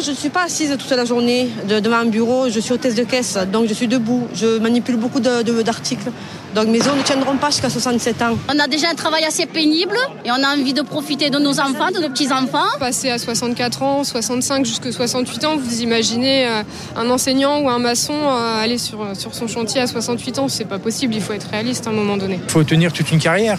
Je 0.00 0.10
ne 0.10 0.16
suis 0.16 0.30
pas 0.30 0.44
assise 0.44 0.74
toute 0.78 0.90
la 0.90 1.04
journée 1.04 1.50
devant 1.68 1.98
un 1.98 2.06
bureau, 2.06 2.48
je 2.48 2.58
suis 2.60 2.72
hôtesse 2.72 2.94
de 2.94 3.04
caisse, 3.04 3.36
donc 3.52 3.68
je 3.68 3.74
suis 3.74 3.86
debout, 3.86 4.26
je 4.34 4.58
manipule 4.58 4.96
beaucoup 4.96 5.20
d'articles. 5.20 6.10
Donc 6.54 6.68
mes 6.68 6.80
os 6.80 6.96
ne 6.96 7.02
tiendront 7.02 7.36
pas 7.36 7.50
jusqu'à 7.50 7.68
67 7.68 8.22
ans. 8.22 8.38
On 8.52 8.58
a 8.58 8.66
déjà 8.68 8.88
un 8.88 8.94
travail 8.94 9.22
assez 9.24 9.44
pénible 9.44 9.96
et 10.24 10.30
on 10.30 10.42
a 10.42 10.56
envie 10.56 10.72
de 10.72 10.80
profiter 10.80 11.28
de 11.28 11.38
nos 11.38 11.60
enfants, 11.60 11.90
de 11.94 12.00
nos 12.00 12.08
petits-enfants. 12.08 12.64
Passer 12.80 13.10
à 13.10 13.18
64 13.18 13.82
ans, 13.82 14.02
65 14.02 14.64
jusqu'à 14.64 14.90
68 14.90 15.44
ans, 15.44 15.56
vous 15.58 15.82
imaginez 15.82 16.48
euh, 16.48 16.62
un 16.96 17.10
enseignant 17.10 17.60
ou 17.60 17.68
un 17.68 17.78
maçon 17.78 18.14
euh, 18.14 18.62
aller 18.62 18.78
sur, 18.78 19.14
sur 19.14 19.34
son 19.34 19.46
chantier 19.46 19.82
à 19.82 19.86
68 19.86 20.38
ans, 20.38 20.48
c'est 20.48 20.64
pas 20.64 20.78
possible, 20.78 21.14
il 21.14 21.20
faut 21.20 21.34
être 21.34 21.48
réaliste 21.50 21.86
à 21.86 21.90
un 21.90 21.92
moment 21.92 22.16
donné. 22.16 22.40
Il 22.42 22.50
faut 22.50 22.64
tenir 22.64 22.94
toute 22.94 23.12
une 23.12 23.20
carrière 23.20 23.58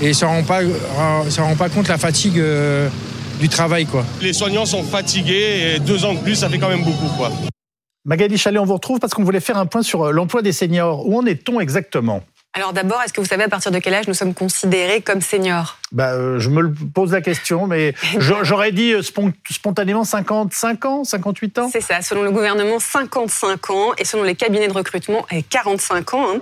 et 0.00 0.14
ça 0.14 0.26
ne 0.26 0.30
rend, 0.32 0.42
pas, 0.42 0.60
ça 1.28 1.42
rend 1.42 1.54
pas 1.54 1.68
compte 1.68 1.88
la 1.88 1.98
fatigue 1.98 2.38
euh, 2.38 2.88
du 3.38 3.48
travail. 3.48 3.86
Quoi. 3.86 4.04
Les 4.20 4.32
soignants 4.32 4.66
sont 4.66 4.82
fatigués 4.82 5.74
et 5.74 5.78
deux 5.78 6.04
ans 6.04 6.14
de 6.14 6.20
plus, 6.20 6.36
ça 6.36 6.48
fait 6.48 6.58
quand 6.58 6.68
même 6.68 6.84
beaucoup. 6.84 7.08
Quoi. 7.16 7.30
Magali 8.04 8.38
Chalet, 8.38 8.60
on 8.60 8.64
vous 8.64 8.74
retrouve 8.74 9.00
parce 9.00 9.14
qu'on 9.14 9.24
voulait 9.24 9.40
faire 9.40 9.58
un 9.58 9.66
point 9.66 9.82
sur 9.82 10.04
euh, 10.04 10.10
l'emploi 10.12 10.42
des 10.42 10.52
seniors. 10.52 11.06
Où 11.06 11.18
en 11.18 11.26
est-on 11.26 11.60
exactement? 11.60 12.22
Alors 12.52 12.72
d'abord, 12.72 13.02
est-ce 13.02 13.12
que 13.12 13.20
vous 13.20 13.26
savez 13.26 13.44
à 13.44 13.48
partir 13.48 13.70
de 13.70 13.78
quel 13.78 13.92
âge 13.92 14.08
nous 14.08 14.14
sommes 14.14 14.32
considérés 14.32 15.02
comme 15.02 15.20
seniors? 15.20 15.78
Bah, 15.92 16.12
euh, 16.12 16.38
Je 16.38 16.48
me 16.48 16.72
pose 16.72 17.12
la 17.12 17.20
question, 17.20 17.66
mais 17.66 17.94
j'aurais 18.18 18.72
dit 18.72 18.92
euh, 18.92 19.02
spontanément 19.02 20.04
55 20.04 20.84
ans, 20.84 21.04
58 21.04 21.58
ans? 21.58 21.70
C'est 21.70 21.82
ça, 21.82 22.00
selon 22.00 22.22
le 22.22 22.30
gouvernement, 22.30 22.78
55 22.78 23.70
ans, 23.70 23.92
et 23.98 24.04
selon 24.06 24.22
les 24.22 24.34
cabinets 24.34 24.68
de 24.68 24.72
recrutement, 24.72 25.26
45 25.50 26.14
ans. 26.14 26.26
Hein. 26.30 26.40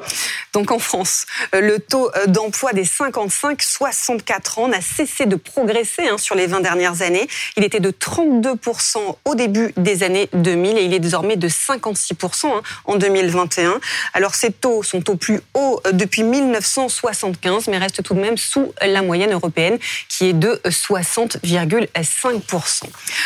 Donc 0.52 0.70
en 0.70 0.78
France, 0.78 1.26
euh, 1.54 1.60
le 1.60 1.80
taux 1.80 2.10
d'emploi 2.28 2.72
des 2.72 2.84
55-64 2.84 4.60
ans 4.60 4.68
n'a 4.68 4.80
cessé 4.80 5.26
de 5.26 5.36
progresser 5.36 6.08
hein, 6.08 6.18
sur 6.18 6.36
les 6.36 6.46
20 6.46 6.60
dernières 6.60 7.02
années. 7.02 7.26
Il 7.56 7.64
était 7.64 7.80
de 7.80 7.90
32% 7.90 8.98
au 9.24 9.34
début 9.34 9.72
des 9.76 10.04
années 10.04 10.28
2000 10.32 10.78
et 10.78 10.84
il 10.84 10.94
est 10.94 11.00
désormais 11.00 11.36
de 11.36 11.48
56% 11.48 12.46
hein, 12.46 12.62
en 12.84 12.96
2021. 12.96 13.80
Alors 14.12 14.34
ces 14.34 14.52
taux 14.52 14.82
sont 14.82 15.10
au 15.10 15.16
plus 15.16 15.40
haut 15.54 15.80
de 15.92 16.04
depuis 16.04 16.22
1975, 16.22 17.68
mais 17.68 17.78
reste 17.78 18.02
tout 18.02 18.12
de 18.12 18.20
même 18.20 18.36
sous 18.36 18.74
la 18.82 19.00
moyenne 19.00 19.33
européenne 19.34 19.78
qui 20.08 20.26
est 20.26 20.32
de 20.32 20.60
60,5%. 20.64 22.82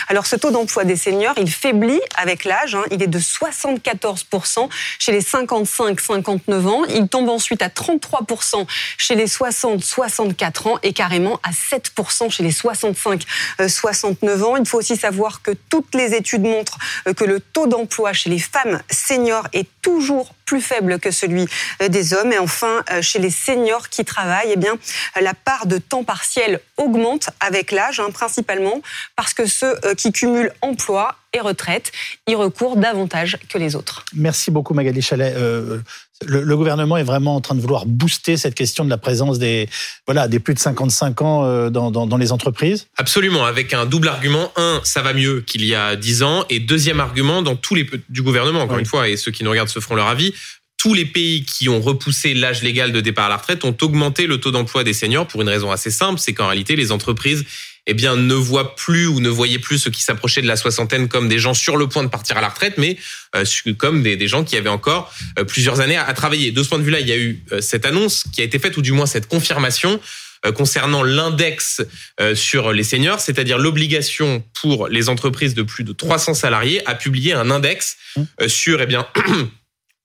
Alors 0.09 0.27
ce 0.27 0.37
taux 0.37 0.51
d'emploi 0.51 0.85
des 0.85 0.97
seniors, 0.97 1.35
il 1.39 1.51
faiblit 1.51 2.01
avec 2.17 2.45
l'âge, 2.45 2.75
hein. 2.75 2.85
il 2.91 3.03
est 3.03 3.07
de 3.07 3.19
74% 3.19 4.69
chez 4.99 5.13
les 5.13 5.23
55-59 5.23 6.67
ans, 6.67 6.85
il 6.85 7.09
tombe 7.09 7.29
ensuite 7.29 7.63
à 7.63 7.69
33% 7.69 8.67
chez 8.97 9.15
les 9.15 9.27
60-64 9.27 10.69
ans 10.69 10.79
et 10.83 10.93
carrément 10.93 11.41
à 11.43 11.51
7% 11.51 12.31
chez 12.31 12.43
les 12.43 12.53
65-69 12.53 14.43
ans. 14.43 14.57
Il 14.57 14.67
faut 14.67 14.79
aussi 14.79 14.97
savoir 14.97 15.43
que 15.43 15.53
toutes 15.71 15.95
les 15.95 16.15
études 16.15 16.43
montrent 16.43 16.79
que 17.17 17.25
le 17.25 17.41
taux 17.41 17.67
d'emploi 17.67 18.13
chez 18.13 18.31
les 18.31 18.39
femmes 18.39 18.81
seniors 18.91 19.47
est 19.53 19.69
toujours 19.83 20.35
plus 20.45 20.61
faible 20.63 20.99
que 20.99 21.11
celui 21.11 21.47
euh, 21.83 21.89
des 21.89 22.15
hommes. 22.15 22.33
Et 22.33 22.39
enfin, 22.39 22.83
euh, 22.91 23.03
chez 23.03 23.19
les 23.19 23.31
seniors 23.31 23.91
qui 23.91 24.05
travaillent, 24.05 24.53
eh 24.53 24.57
bien, 24.57 24.79
la 25.21 25.35
part 25.35 25.67
de 25.67 25.79
temps 25.79 25.98
partiel 26.05 26.61
augmente 26.77 27.31
avec 27.41 27.73
l'âge, 27.73 28.01
hein, 28.01 28.11
principalement 28.13 28.81
parce 29.17 29.35
que 29.35 29.47
ceux 29.47 29.75
euh, 29.85 29.95
qui 29.95 30.13
cumulent 30.13 30.53
emploi 30.63 31.17
et 31.35 31.41
retraite 31.41 31.93
y 32.27 32.35
recourent 32.35 32.77
davantage 32.77 33.37
que 33.49 33.59
les 33.59 33.77
autres. 33.77 34.05
Merci 34.15 34.51
beaucoup 34.51 34.73
Magali 34.73 35.03
Chalet. 35.03 35.35
le, 36.27 36.57
gouvernement 36.57 36.97
est 36.97 37.03
vraiment 37.03 37.37
en 37.37 37.43
train 37.43 37.55
de 37.55 37.61
vouloir 37.61 37.85
booster 37.85 38.39
cette 38.39 38.55
question 38.55 38.83
de 38.83 38.89
la 38.89 38.97
présence 38.97 39.39
des, 39.39 39.69
voilà, 40.07 40.27
des 40.27 40.39
plus 40.39 40.55
de 40.55 40.59
55 40.59 41.21
ans 41.21 41.69
dans, 41.69 41.91
dans, 41.91 42.07
dans 42.07 42.17
les 42.17 42.33
entreprises 42.33 42.87
Absolument, 42.97 43.45
avec 43.45 43.75
un 43.75 43.85
double 43.85 44.09
argument. 44.09 44.51
Un, 44.57 44.81
ça 44.85 45.03
va 45.03 45.13
mieux 45.13 45.43
qu'il 45.43 45.65
y 45.65 45.75
a 45.75 45.97
10 45.97 46.23
ans. 46.23 46.45
Et 46.49 46.61
deuxième 46.61 46.99
argument, 46.99 47.43
dans 47.43 47.57
tous 47.57 47.75
les 47.75 47.89
du 48.09 48.23
gouvernement, 48.23 48.61
encore 48.61 48.79
une 48.79 48.87
fois, 48.87 49.09
et 49.09 49.17
ceux 49.17 49.31
qui 49.31 49.45
nous 49.45 49.51
regardent 49.51 49.69
se 49.69 49.81
feront 49.81 49.97
leur 49.97 50.09
avis, 50.09 50.35
tous 50.79 50.95
les 50.95 51.05
pays 51.05 51.45
qui 51.45 51.69
ont 51.69 51.81
repoussé 51.81 52.35
l'âge 52.35 52.63
légal 52.63 52.93
de 52.93 53.01
départ 53.01 53.27
à 53.27 53.29
la 53.29 53.37
retraite 53.37 53.65
ont 53.65 53.77
augmenté 53.83 54.27
le 54.27 54.39
taux 54.39 54.53
d'emploi 54.53 54.85
des 54.85 54.95
seniors 54.95 55.27
pour 55.27 55.43
une 55.43 55.49
raison 55.49 55.71
assez 55.71 55.91
simple, 55.91 56.19
c'est 56.19 56.33
qu'en 56.33 56.47
réalité 56.47 56.77
les 56.77 56.93
entreprises 56.93 57.45
eh 57.89 57.95
bien 57.95 58.17
ne 58.17 58.35
voient 58.35 58.77
plus 58.77 59.07
ou 59.07 59.19
ne 59.19 59.31
voyaient 59.31 59.59
plus 59.59 59.79
ceux 59.79 59.91
qui 59.91 60.03
s'approchaient 60.03 60.43
de 60.43 60.47
la 60.47 60.57
soixantaine 60.57 61.09
comme 61.09 61.29
des 61.29 61.39
gens 61.39 61.55
sur 61.55 61.77
le 61.77 61.89
point 61.89 62.05
de 62.05 62.09
partir 62.09 62.37
à 62.37 62.41
la 62.41 62.51
retraite, 62.51 62.75
mais 62.77 62.99
euh, 63.35 63.45
comme 63.77 64.03
des, 64.03 64.29
gens 64.29 64.45
qui 64.45 64.57
avaient 64.57 64.69
encore 64.69 65.13
euh, 65.39 65.45
plusieurs 65.45 65.81
années 65.81 65.97
à, 65.97 66.13
travailler. 66.13 66.53
De 66.53 66.63
ce 66.63 66.69
point 66.69 66.79
de 66.79 66.85
vue-là, 66.85 67.01
il 67.01 67.09
y 67.09 67.13
a 67.13 67.17
eu 67.17 67.43
euh, 67.51 67.63
cette 67.63 67.87
annonce 67.87 68.25
qui 68.33 68.43
a 68.43 68.45
été 68.45 68.59
faite, 68.59 68.77
ou 68.77 68.83
du 68.83 68.93
moins 68.93 69.07
cette 69.07 69.27
confirmation 69.27 69.99
concernant 70.55 71.03
l'index 71.03 71.83
sur 72.37 72.73
les 72.73 72.85
seniors, 72.85 73.19
c'est-à-dire 73.19 73.59
l'obligation 73.59 74.45
pour 74.61 74.87
les 74.87 75.09
entreprises 75.09 75.55
de 75.55 75.63
plus 75.63 75.83
de 75.83 75.93
300 75.93 76.35
salariés 76.35 76.81
à 76.87 76.95
publier 76.95 77.33
un 77.33 77.51
index 77.51 77.97
sur 78.47 78.81
eh 78.81 78.87
bien 78.87 79.05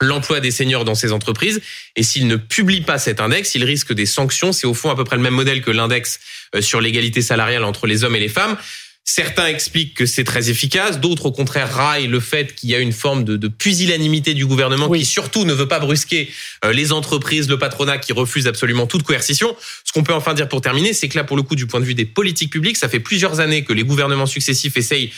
l'emploi 0.04 0.40
des 0.40 0.52
seniors 0.52 0.86
dans 0.86 0.96
ces 0.96 1.12
entreprises. 1.12 1.62
Et 1.96 2.04
s'ils 2.04 2.28
ne 2.28 2.36
publient 2.36 2.82
pas 2.82 3.00
cet 3.00 3.20
index, 3.20 3.56
ils 3.56 3.64
risquent 3.64 3.94
des 3.94 4.06
sanctions. 4.06 4.52
C'est 4.52 4.68
au 4.68 4.74
fond 4.74 4.90
à 4.90 4.96
peu 4.96 5.04
près 5.04 5.16
le 5.16 5.22
même 5.22 5.34
modèle 5.34 5.62
que 5.62 5.72
l'index 5.72 6.20
euh, 6.56 6.62
sur 6.62 6.82
l'égalité 6.82 7.22
salariale 7.22 7.64
entre 7.64 7.88
les 7.88 8.04
hommes 8.04 8.16
et 8.16 8.20
les 8.20 8.30
femmes. 8.30 8.58
Certains 9.06 9.48
expliquent 9.48 9.96
que 9.96 10.06
c'est 10.06 10.24
très 10.24 10.50
efficace, 10.50 11.02
d'autres 11.02 11.26
au 11.26 11.32
contraire 11.34 11.70
raillent 11.70 12.08
le 12.08 12.22
fait 12.22 12.56
qu'il 12.56 12.70
y 12.70 12.76
a 12.76 12.80
une 12.80 12.94
forme 12.94 13.26
de, 13.26 13.48
pusillanimité 13.50 14.34
du 14.34 14.46
gouvernement 14.46 14.90
qui 14.90 15.04
surtout 15.04 15.44
ne 15.44 15.54
veut 15.54 15.68
pas 15.68 15.80
brusquer 15.80 16.32
euh, 16.64 16.72
les 16.72 16.94
entreprises, 16.94 17.50
le 17.50 17.58
patronat 17.58 17.98
qui 17.98 18.14
refuse 18.14 18.48
absolument 18.48 18.88
toute 18.88 19.04
coercition. 19.04 19.58
Ce 19.84 19.92
qu'on 19.92 20.04
peut 20.04 20.14
enfin 20.14 20.34
dire 20.34 20.48
pour 20.48 20.62
terminer, 20.62 20.94
c'est 20.94 21.10
que 21.10 21.18
là, 21.18 21.26
pour 21.26 21.36
le 21.36 21.44
coup, 21.44 21.58
du 21.58 21.68
point 21.68 21.82
de 21.82 21.86
vue 21.86 21.96
des 21.96 22.06
politiques 22.06 22.50
publiques, 22.50 22.78
ça 22.78 22.88
fait 22.88 23.02
plusieurs 23.02 23.42
années 23.42 23.66
que 23.66 23.74
les 23.74 23.84
gouvernements 23.84 24.26
successifs 24.26 24.78
essayent 24.78 25.12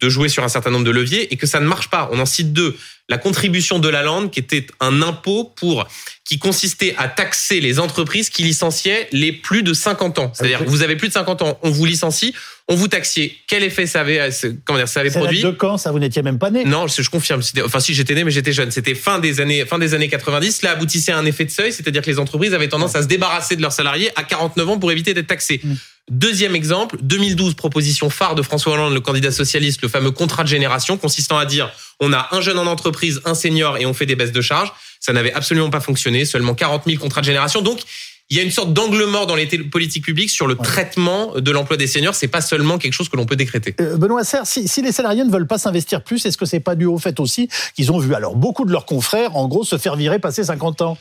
de 0.00 0.08
jouer 0.08 0.28
sur 0.28 0.44
un 0.44 0.48
certain 0.48 0.70
nombre 0.70 0.84
de 0.84 0.90
leviers 0.90 1.32
et 1.32 1.36
que 1.36 1.46
ça 1.46 1.60
ne 1.60 1.66
marche 1.66 1.88
pas. 1.88 2.08
On 2.12 2.18
en 2.18 2.26
cite 2.26 2.52
deux. 2.52 2.76
La 3.08 3.18
contribution 3.18 3.78
de 3.78 3.88
la 3.88 4.02
lande, 4.02 4.30
qui 4.30 4.40
était 4.40 4.66
un 4.80 5.00
impôt 5.00 5.44
pour 5.56 5.86
qui 6.24 6.38
consistait 6.38 6.94
à 6.98 7.06
taxer 7.06 7.60
les 7.60 7.78
entreprises 7.78 8.30
qui 8.30 8.42
licenciaient 8.42 9.08
les 9.12 9.32
plus 9.32 9.62
de 9.62 9.72
50 9.72 10.18
ans. 10.18 10.32
C'est-à-dire, 10.34 10.64
vous 10.66 10.82
avez 10.82 10.96
plus 10.96 11.08
de 11.08 11.12
50 11.12 11.42
ans, 11.42 11.58
on 11.62 11.70
vous 11.70 11.84
licencie, 11.84 12.34
on 12.66 12.74
vous 12.74 12.88
taxiez. 12.88 13.38
Quel 13.46 13.62
effet 13.62 13.86
ça 13.86 14.00
avait, 14.00 14.28
comment 14.64 14.78
dire, 14.78 14.88
ça 14.88 15.00
avait 15.00 15.10
produit 15.10 15.40
De 15.40 15.52
quand 15.52 15.78
ça? 15.78 15.92
Vous 15.92 16.00
n'étiez 16.00 16.22
même 16.22 16.40
pas 16.40 16.50
né 16.50 16.64
Non, 16.64 16.88
je 16.88 17.08
confirme. 17.08 17.42
Enfin, 17.64 17.78
si 17.78 17.94
j'étais 17.94 18.14
né, 18.14 18.24
mais 18.24 18.32
j'étais 18.32 18.52
jeune. 18.52 18.72
C'était 18.72 18.96
fin 18.96 19.20
des 19.20 19.40
années, 19.40 19.64
fin 19.66 19.78
des 19.78 19.94
années 19.94 20.08
90. 20.08 20.58
Cela 20.60 20.72
aboutissait 20.72 21.12
à 21.12 21.18
un 21.18 21.26
effet 21.26 21.44
de 21.44 21.50
seuil, 21.50 21.72
c'est-à-dire 21.72 22.02
que 22.02 22.10
les 22.10 22.18
entreprises 22.18 22.54
avaient 22.54 22.68
tendance 22.68 22.96
à 22.96 23.02
se 23.02 23.06
débarrasser 23.06 23.54
de 23.54 23.62
leurs 23.62 23.72
salariés 23.72 24.10
à 24.16 24.24
49 24.24 24.68
ans 24.68 24.78
pour 24.78 24.90
éviter 24.90 25.14
d'être 25.14 25.28
taxés. 25.28 25.60
Mm. 25.62 25.74
Deuxième 26.08 26.54
exemple, 26.54 26.98
2012, 27.02 27.54
proposition 27.54 28.10
phare 28.10 28.36
de 28.36 28.42
François 28.42 28.74
Hollande, 28.74 28.94
le 28.94 29.00
candidat 29.00 29.32
socialiste, 29.32 29.82
le 29.82 29.88
fameux 29.88 30.12
contrat 30.12 30.44
de 30.44 30.48
génération, 30.48 30.96
consistant 30.96 31.36
à 31.36 31.46
dire 31.46 31.70
on 31.98 32.12
a 32.12 32.28
un 32.30 32.40
jeune 32.40 32.58
en 32.58 32.66
entreprise, 32.66 33.20
un 33.24 33.34
senior 33.34 33.76
et 33.78 33.86
on 33.86 33.94
fait 33.94 34.06
des 34.06 34.14
baisses 34.14 34.32
de 34.32 34.40
charges. 34.40 34.72
Ça 35.00 35.12
n'avait 35.12 35.32
absolument 35.32 35.70
pas 35.70 35.80
fonctionné, 35.80 36.24
seulement 36.24 36.54
40 36.54 36.84
000 36.86 37.00
contrats 37.00 37.22
de 37.22 37.26
génération. 37.26 37.60
Donc, 37.60 37.80
il 38.28 38.36
y 38.36 38.40
a 38.40 38.42
une 38.42 38.50
sorte 38.50 38.72
d'angle 38.72 39.04
mort 39.04 39.26
dans 39.26 39.36
les 39.36 39.46
politiques 39.46 40.04
publiques 40.04 40.30
sur 40.30 40.46
le 40.46 40.56
traitement 40.56 41.32
de 41.36 41.50
l'emploi 41.50 41.76
des 41.76 41.86
seniors. 41.86 42.14
C'est 42.14 42.28
pas 42.28 42.40
seulement 42.40 42.78
quelque 42.78 42.92
chose 42.92 43.08
que 43.08 43.16
l'on 43.16 43.26
peut 43.26 43.36
décréter. 43.36 43.74
Euh, 43.80 43.96
Benoît 43.96 44.24
Serre, 44.24 44.46
si, 44.46 44.66
si, 44.66 44.82
les 44.82 44.90
salariés 44.90 45.24
ne 45.24 45.30
veulent 45.30 45.46
pas 45.46 45.58
s'investir 45.58 46.02
plus, 46.02 46.24
est-ce 46.26 46.36
que 46.36 46.46
c'est 46.46 46.60
pas 46.60 46.74
dû 46.74 46.86
au 46.86 46.98
fait 46.98 47.20
aussi 47.20 47.48
qu'ils 47.74 47.92
ont 47.92 47.98
vu 47.98 48.14
alors 48.14 48.34
beaucoup 48.34 48.64
de 48.64 48.72
leurs 48.72 48.86
confrères, 48.86 49.36
en 49.36 49.46
gros, 49.46 49.64
se 49.64 49.78
faire 49.78 49.96
virer 49.96 50.18
passer 50.18 50.42
50 50.42 50.82
ans? 50.82 50.98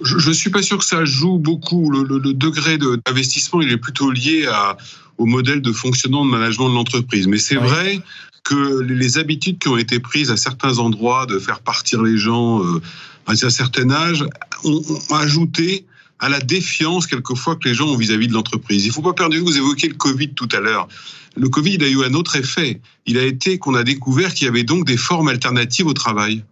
Je, 0.00 0.28
ne 0.28 0.34
suis 0.34 0.50
pas 0.50 0.62
sûr 0.62 0.78
que 0.78 0.84
ça 0.84 1.04
joue 1.04 1.38
beaucoup. 1.38 1.90
Le, 1.90 2.02
le, 2.02 2.18
le 2.18 2.34
degré 2.34 2.78
d'investissement, 2.78 3.60
il 3.60 3.70
est 3.72 3.78
plutôt 3.78 4.10
lié 4.10 4.46
à, 4.46 4.76
au 5.18 5.26
modèle 5.26 5.62
de 5.62 5.72
fonctionnement 5.72 6.24
de 6.24 6.30
management 6.30 6.68
de 6.68 6.74
l'entreprise. 6.74 7.26
Mais 7.26 7.38
c'est 7.38 7.56
vrai 7.56 8.00
que 8.42 8.80
les 8.80 9.18
habitudes 9.18 9.58
qui 9.58 9.68
ont 9.68 9.78
été 9.78 10.00
prises 10.00 10.30
à 10.30 10.36
certains 10.36 10.78
endroits 10.78 11.26
de 11.26 11.38
faire 11.38 11.60
partir 11.60 12.02
les 12.02 12.18
gens 12.18 12.62
euh, 12.62 12.80
à 13.26 13.32
un 13.32 13.50
certain 13.50 13.90
âge 13.90 14.24
ont, 14.64 14.82
ont 15.10 15.14
ajouté 15.14 15.86
à 16.18 16.28
la 16.28 16.40
défiance 16.40 17.06
quelquefois 17.06 17.56
que 17.56 17.68
les 17.68 17.74
gens 17.74 17.88
ont 17.88 17.96
vis-à-vis 17.96 18.28
de 18.28 18.34
l'entreprise. 18.34 18.84
Il 18.84 18.88
ne 18.88 18.92
faut 18.92 19.02
pas 19.02 19.14
perdre 19.14 19.32
de 19.32 19.38
vue, 19.38 19.44
vous 19.44 19.56
évoquiez 19.56 19.88
le 19.88 19.94
Covid 19.94 20.30
tout 20.30 20.48
à 20.52 20.60
l'heure. 20.60 20.88
Le 21.36 21.48
Covid 21.48 21.74
il 21.74 21.84
a 21.84 21.88
eu 21.88 22.04
un 22.04 22.14
autre 22.14 22.36
effet. 22.36 22.80
Il 23.06 23.18
a 23.18 23.24
été 23.24 23.58
qu'on 23.58 23.74
a 23.74 23.82
découvert 23.82 24.34
qu'il 24.34 24.46
y 24.46 24.48
avait 24.48 24.62
donc 24.62 24.86
des 24.86 24.96
formes 24.96 25.28
alternatives 25.28 25.86
au 25.86 25.94
travail 25.94 26.44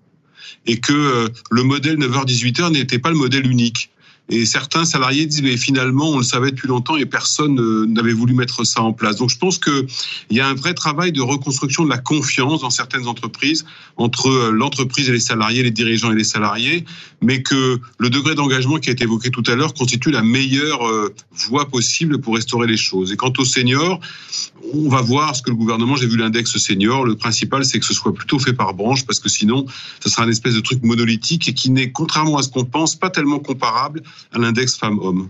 et 0.67 0.79
que 0.79 0.93
euh, 0.93 1.29
le 1.51 1.63
modèle 1.63 1.97
9h-18h 1.97 2.73
n'était 2.73 2.99
pas 2.99 3.11
le 3.11 3.17
modèle 3.17 3.47
unique. 3.47 3.91
Et 4.33 4.47
certains 4.47 4.87
salariés 4.87 5.27
disent 5.27 5.43
mais 5.43 5.59
finalement 5.59 6.09
on 6.09 6.17
le 6.17 6.25
savait 6.25 6.53
depuis 6.53 6.67
longtemps 6.67 6.97
et 6.97 7.05
personne 7.05 7.61
euh, 7.61 7.85
n'avait 7.87 8.15
voulu 8.15 8.33
mettre 8.33 8.65
ça 8.65 8.81
en 8.81 8.95
place. 8.95 9.17
Donc 9.17 9.29
je 9.29 9.37
pense 9.37 9.59
qu'il 9.59 9.87
y 10.31 10.41
a 10.41 10.49
un 10.49 10.55
vrai 10.55 10.73
travail 10.73 11.13
de 11.13 11.21
reconstruction 11.21 11.85
de 11.85 11.91
la 11.91 11.99
confiance 11.99 12.63
dans 12.63 12.71
certaines 12.71 13.07
entreprises 13.07 13.67
entre 13.99 14.31
euh, 14.31 14.51
l'entreprise 14.51 15.11
et 15.11 15.13
les 15.13 15.21
salariés, 15.21 15.63
les 15.63 15.71
dirigeants 15.71 16.11
et 16.13 16.15
les 16.15 16.25
salariés, 16.25 16.87
mais 17.21 17.43
que 17.43 17.79
le 17.99 18.09
degré 18.09 18.35
d'engagement 18.35 18.79
qui 18.79 18.89
a 18.89 18.93
été 18.93 19.05
évoqué 19.05 19.31
tout 19.31 19.43
à 19.49 19.55
l'heure 19.55 19.75
constitue 19.75 20.11
la 20.11 20.23
meilleure 20.23 20.89
euh, 20.89 21.15
voie 21.49 21.69
possible 21.69 22.19
pour 22.19 22.35
restaurer 22.35 22.67
les 22.67 22.79
choses. 22.79 23.13
Et 23.13 23.17
quant 23.17 23.35
aux 23.37 23.45
seniors, 23.45 24.01
on 24.73 24.89
va 24.89 25.03
voir 25.03 25.37
ce 25.37 25.43
que 25.43 25.51
le 25.51 25.57
gouvernement, 25.57 25.97
j'ai 25.97 26.07
vu 26.07 26.17
l'index 26.17 26.57
senior, 26.57 27.05
le 27.05 27.17
principal 27.17 27.67
c'est 27.67 27.79
que 27.79 27.85
ce 27.85 27.93
soit 27.93 28.15
plutôt 28.15 28.39
fait 28.39 28.55
par 28.55 28.73
branche 28.73 29.05
parce 29.05 29.19
que 29.19 29.29
sinon 29.29 29.67
ça 30.01 30.09
sera 30.09 30.23
un 30.23 30.29
espèce 30.29 30.55
de 30.55 30.61
truc 30.61 30.83
monolithique 30.83 31.49
et 31.49 31.55
qui 31.55 31.71
n'est 31.71 31.93
contrairement 31.93 32.39
à 32.39 32.43
ce 32.43 32.49
qu'on 32.49 32.65
pense 32.65 32.97
pas 32.97 33.11
tellement 33.11 33.41
comparable 33.41 34.03
à 34.33 34.39
l'index 34.39 34.77
femmes-hommes. 34.77 35.29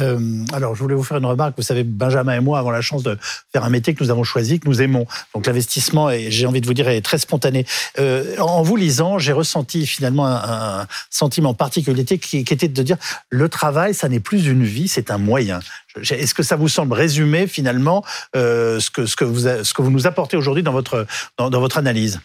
Euh, 0.00 0.44
alors, 0.52 0.74
je 0.74 0.82
voulais 0.82 0.94
vous 0.94 1.02
faire 1.02 1.18
une 1.18 1.26
remarque. 1.26 1.54
Vous 1.56 1.62
savez, 1.62 1.84
Benjamin 1.84 2.36
et 2.36 2.40
moi 2.40 2.58
avons 2.58 2.70
la 2.70 2.80
chance 2.80 3.02
de 3.02 3.18
faire 3.52 3.64
un 3.64 3.70
métier 3.70 3.94
que 3.94 4.02
nous 4.02 4.10
avons 4.10 4.24
choisi, 4.24 4.60
que 4.60 4.68
nous 4.68 4.80
aimons. 4.80 5.06
Donc, 5.34 5.46
l'investissement, 5.46 6.10
j'ai 6.28 6.46
envie 6.46 6.60
de 6.60 6.66
vous 6.66 6.74
dire, 6.74 6.88
est 6.88 7.02
très 7.02 7.18
spontané. 7.18 7.66
Euh, 7.98 8.36
en 8.38 8.62
vous 8.62 8.76
lisant, 8.76 9.18
j'ai 9.18 9.32
ressenti 9.32 9.86
finalement 9.86 10.26
un, 10.26 10.86
sentiment 11.10 11.54
particulier 11.54 12.04
qui, 12.04 12.38
était 12.38 12.68
de 12.68 12.82
dire 12.82 12.96
le 13.30 13.48
travail, 13.48 13.94
ça 13.94 14.08
n'est 14.08 14.20
plus 14.20 14.46
une 14.46 14.64
vie, 14.64 14.88
c'est 14.88 15.10
un 15.10 15.18
moyen. 15.18 15.60
Est-ce 16.00 16.34
que 16.34 16.42
ça 16.42 16.56
vous 16.56 16.68
semble 16.68 16.94
résumer 16.94 17.46
finalement 17.46 18.04
euh, 18.34 18.80
ce, 18.80 18.90
que, 18.90 19.06
ce, 19.06 19.16
que 19.16 19.24
vous, 19.24 19.40
ce 19.40 19.74
que 19.74 19.82
vous 19.82 19.90
nous 19.90 20.06
apportez 20.06 20.36
aujourd'hui 20.36 20.62
dans 20.62 20.72
votre, 20.72 21.06
dans, 21.36 21.50
votre 21.50 21.78
analyse? 21.78 22.20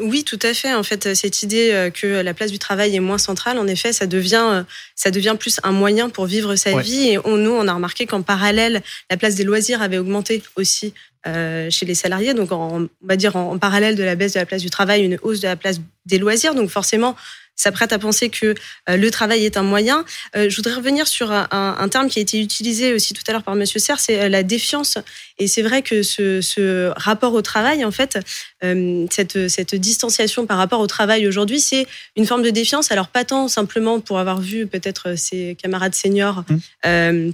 Oui, 0.00 0.22
tout 0.22 0.38
à 0.42 0.52
fait. 0.52 0.74
En 0.74 0.82
fait, 0.82 1.14
cette 1.14 1.42
idée 1.42 1.70
euh, 1.72 1.90
que 1.90 2.06
la 2.06 2.34
place 2.34 2.50
du 2.50 2.58
travail 2.58 2.94
est 2.94 3.00
moins 3.00 3.16
centrale, 3.16 3.58
en 3.58 3.66
effet, 3.66 3.92
ça 3.94 4.06
devient, 4.06 4.44
euh, 4.46 4.62
ça 4.94 5.10
devient 5.10 5.34
plus 5.38 5.60
un 5.62 5.72
moyen 5.72 6.10
pour 6.10 6.26
vivre 6.26 6.56
sa 6.56 6.74
ouais. 6.74 6.82
vie. 6.82 7.08
Et 7.08 7.18
on, 7.24 7.36
nous, 7.36 7.52
on 7.52 7.66
a 7.66 7.72
remarqué 7.72 8.04
qu'en 8.04 8.22
parallèle, 8.22 8.82
la 9.10 9.16
place 9.16 9.34
des 9.34 9.44
loisirs 9.44 9.80
avait 9.80 9.96
augmenté 9.96 10.42
aussi 10.56 10.92
euh, 11.17 11.17
chez 11.24 11.86
les 11.86 11.94
salariés. 11.94 12.34
Donc, 12.34 12.52
en, 12.52 12.82
on 12.82 12.88
va 13.02 13.16
dire 13.16 13.36
en, 13.36 13.52
en, 13.52 13.58
parallèle 13.58 13.96
de 13.96 14.02
la 14.02 14.14
baisse 14.14 14.34
de 14.34 14.38
la 14.38 14.46
place 14.46 14.62
du 14.62 14.70
travail, 14.70 15.04
une 15.04 15.18
hausse 15.22 15.40
de 15.40 15.48
la 15.48 15.56
place 15.56 15.80
des 16.06 16.18
loisirs. 16.18 16.54
Donc, 16.54 16.70
forcément, 16.70 17.16
ça 17.58 17.72
prête 17.72 17.92
à 17.92 17.98
penser 17.98 18.30
que 18.30 18.54
euh, 18.88 18.96
le 18.96 19.10
travail 19.10 19.44
est 19.44 19.56
un 19.56 19.62
moyen. 19.62 20.04
Euh, 20.36 20.48
je 20.48 20.56
voudrais 20.56 20.74
revenir 20.74 21.06
sur 21.06 21.32
un, 21.32 21.48
un, 21.50 21.88
terme 21.88 22.08
qui 22.08 22.20
a 22.20 22.22
été 22.22 22.40
utilisé 22.40 22.94
aussi 22.94 23.12
tout 23.12 23.24
à 23.26 23.32
l'heure 23.32 23.42
par 23.42 23.56
Monsieur 23.56 23.80
Serre, 23.80 23.98
c'est 23.98 24.28
la 24.28 24.42
défiance. 24.44 24.96
Et 25.38 25.48
c'est 25.48 25.62
vrai 25.62 25.82
que 25.82 26.02
ce, 26.02 26.40
ce, 26.40 26.92
rapport 26.96 27.34
au 27.34 27.42
travail, 27.42 27.84
en 27.84 27.90
fait, 27.90 28.18
euh, 28.64 29.06
cette, 29.10 29.48
cette 29.48 29.74
distanciation 29.74 30.46
par 30.46 30.56
rapport 30.56 30.80
au 30.80 30.86
travail 30.86 31.26
aujourd'hui, 31.26 31.60
c'est 31.60 31.86
une 32.16 32.26
forme 32.26 32.42
de 32.42 32.50
défiance. 32.50 32.92
Alors 32.92 33.08
pas 33.08 33.24
tant 33.24 33.48
simplement 33.48 33.98
pour 33.98 34.20
avoir 34.20 34.40
vu 34.40 34.66
peut-être 34.68 35.18
ses 35.18 35.56
camarades 35.60 35.94
seniors. 35.94 36.44
Mmh 36.84 37.32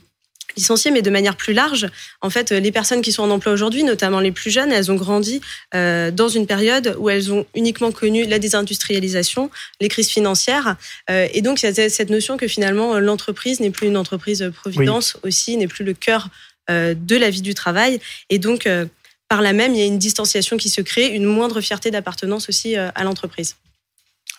licenciés, 0.56 0.90
mais 0.90 1.02
de 1.02 1.10
manière 1.10 1.36
plus 1.36 1.52
large. 1.52 1.88
En 2.20 2.30
fait, 2.30 2.50
les 2.50 2.72
personnes 2.72 3.02
qui 3.02 3.12
sont 3.12 3.22
en 3.22 3.30
emploi 3.30 3.52
aujourd'hui, 3.52 3.82
notamment 3.82 4.20
les 4.20 4.32
plus 4.32 4.50
jeunes, 4.50 4.72
elles 4.72 4.90
ont 4.90 4.96
grandi 4.96 5.40
euh, 5.74 6.10
dans 6.10 6.28
une 6.28 6.46
période 6.46 6.96
où 6.98 7.10
elles 7.10 7.32
ont 7.32 7.46
uniquement 7.54 7.92
connu 7.92 8.24
la 8.24 8.38
désindustrialisation, 8.38 9.50
les 9.80 9.88
crises 9.88 10.10
financières, 10.10 10.76
euh, 11.10 11.26
et 11.32 11.42
donc 11.42 11.62
il 11.62 11.74
y 11.74 11.80
a 11.80 11.88
cette 11.88 12.10
notion 12.10 12.36
que 12.36 12.48
finalement 12.48 12.98
l'entreprise 12.98 13.60
n'est 13.60 13.70
plus 13.70 13.88
une 13.88 13.96
entreprise 13.96 14.50
providence 14.54 15.16
oui. 15.16 15.28
aussi, 15.28 15.56
n'est 15.56 15.68
plus 15.68 15.84
le 15.84 15.94
cœur 15.94 16.28
euh, 16.70 16.94
de 16.96 17.16
la 17.16 17.28
vie 17.28 17.42
du 17.42 17.52
travail, 17.52 18.00
et 18.30 18.38
donc 18.38 18.66
euh, 18.66 18.86
par 19.28 19.42
là 19.42 19.52
même 19.52 19.74
il 19.74 19.80
y 19.80 19.82
a 19.82 19.84
une 19.84 19.98
distanciation 19.98 20.56
qui 20.56 20.70
se 20.70 20.80
crée, 20.80 21.08
une 21.08 21.26
moindre 21.26 21.60
fierté 21.60 21.90
d'appartenance 21.90 22.48
aussi 22.48 22.78
euh, 22.78 22.88
à 22.94 23.04
l'entreprise. 23.04 23.56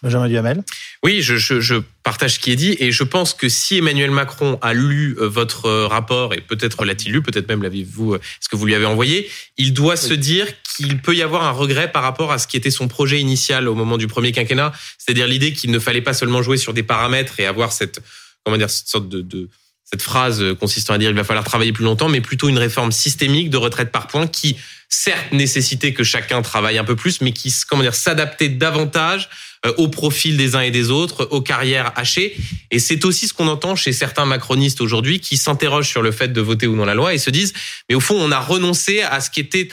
Benjamin 0.06 0.28
Duhamel 0.28 0.64
Oui, 1.04 1.24
je, 1.24 1.36
je, 1.36 1.60
je, 1.60 1.76
partage 2.04 2.36
ce 2.36 2.40
qui 2.40 2.52
est 2.52 2.56
dit 2.56 2.78
et 2.80 2.92
je 2.92 3.04
pense 3.04 3.34
que 3.34 3.50
si 3.50 3.80
Emmanuel 3.80 4.12
Macron 4.12 4.60
a 4.62 4.76
lu 4.76 5.18
euh, 5.20 5.28
votre 5.28 5.68
rapport 5.86 6.36
et 6.36 6.42
peut-être 6.42 6.86
l'a-t-il 6.86 7.12
lu, 7.12 7.24
peut-être 7.24 7.50
même 7.50 7.64
l'avez-vous, 7.64 8.14
euh, 8.14 8.22
ce 8.40 8.48
que 8.48 8.56
vous 8.56 8.68
lui 8.68 8.76
avez 8.76 8.86
envoyé, 8.86 9.28
il 9.58 9.74
doit 9.74 9.96
oui. 9.96 10.10
se 10.10 10.14
dire 10.14 10.46
qu'il 10.62 11.02
peut 11.02 11.16
y 11.16 11.24
avoir 11.24 11.44
un 11.44 11.50
regret 11.50 11.92
par 11.92 12.04
rapport 12.04 12.32
à 12.32 12.38
ce 12.38 12.46
qui 12.46 12.56
était 12.56 12.70
son 12.70 12.88
projet 12.88 13.20
initial 13.20 13.68
au 13.68 13.74
moment 13.74 13.98
du 13.98 14.06
premier 14.06 14.32
quinquennat, 14.32 14.74
c'est-à-dire 15.00 15.26
l'idée 15.26 15.54
qu'il 15.54 15.72
ne 15.72 15.80
fallait 15.80 16.04
pas 16.04 16.14
seulement 16.14 16.44
jouer 16.44 16.58
sur 16.58 16.76
des 16.76 16.84
paramètres 16.84 17.40
et 17.40 17.48
avoir 17.48 17.72
cette, 17.72 18.00
comment 18.44 18.58
dire, 18.58 18.70
cette 18.70 18.88
sorte 18.88 19.10
de, 19.10 19.22
de 19.22 19.50
cette 19.86 20.02
phrase 20.02 20.44
consistant 20.60 20.94
à 20.96 20.98
dire 20.98 21.10
il 21.10 21.16
va 21.16 21.24
falloir 21.24 21.46
travailler 21.46 21.72
plus 21.72 21.84
longtemps, 21.84 22.10
mais 22.10 22.22
plutôt 22.22 22.50
une 22.50 22.58
réforme 22.58 22.92
systémique 22.92 23.50
de 23.50 23.58
retraite 23.58 23.92
par 23.92 24.08
points 24.08 24.28
qui, 24.28 24.58
certes, 24.90 25.32
nécessitait 25.32 25.94
que 25.94 26.04
chacun 26.04 26.42
travaille 26.42 26.78
un 26.78 26.84
peu 26.84 26.96
plus, 26.96 27.22
mais 27.22 27.32
qui, 27.32 27.54
comment 27.68 27.84
dire, 27.84 27.96
s'adaptait 27.96 28.50
davantage 28.50 29.30
euh, 29.66 29.74
au 29.78 29.88
profil 29.88 30.38
des 30.38 30.56
uns 30.56 30.62
et 30.62 30.72
des 30.72 30.90
autres, 30.90 31.28
aux 31.32 31.42
carrières 31.42 31.92
hachées. 31.96 32.36
Et 32.72 32.80
c'est 32.80 33.06
aussi 33.06 33.28
ce 33.28 33.34
qu'on 33.34 33.48
entend 33.48 33.76
chez 33.76 33.94
certains 33.94 34.26
macronistes 34.26 34.82
aujourd'hui 34.82 35.20
qui 35.20 35.38
s'interrogent 35.38 35.90
sur 35.90 36.02
le 36.02 36.12
fait 36.12 36.30
de 36.30 36.42
voter 36.42 36.68
ou 36.68 36.76
non 36.76 36.86
la 36.86 36.94
loi 36.94 37.14
et 37.14 37.18
se 37.18 37.30
disent, 37.30 37.54
mais 37.90 37.96
au 37.96 38.00
fond, 38.00 38.16
on 38.16 38.32
a 38.32 38.40
renoncé 38.40 39.02
à 39.02 39.22
ce 39.22 39.30
qui 39.30 39.40
était 39.40 39.70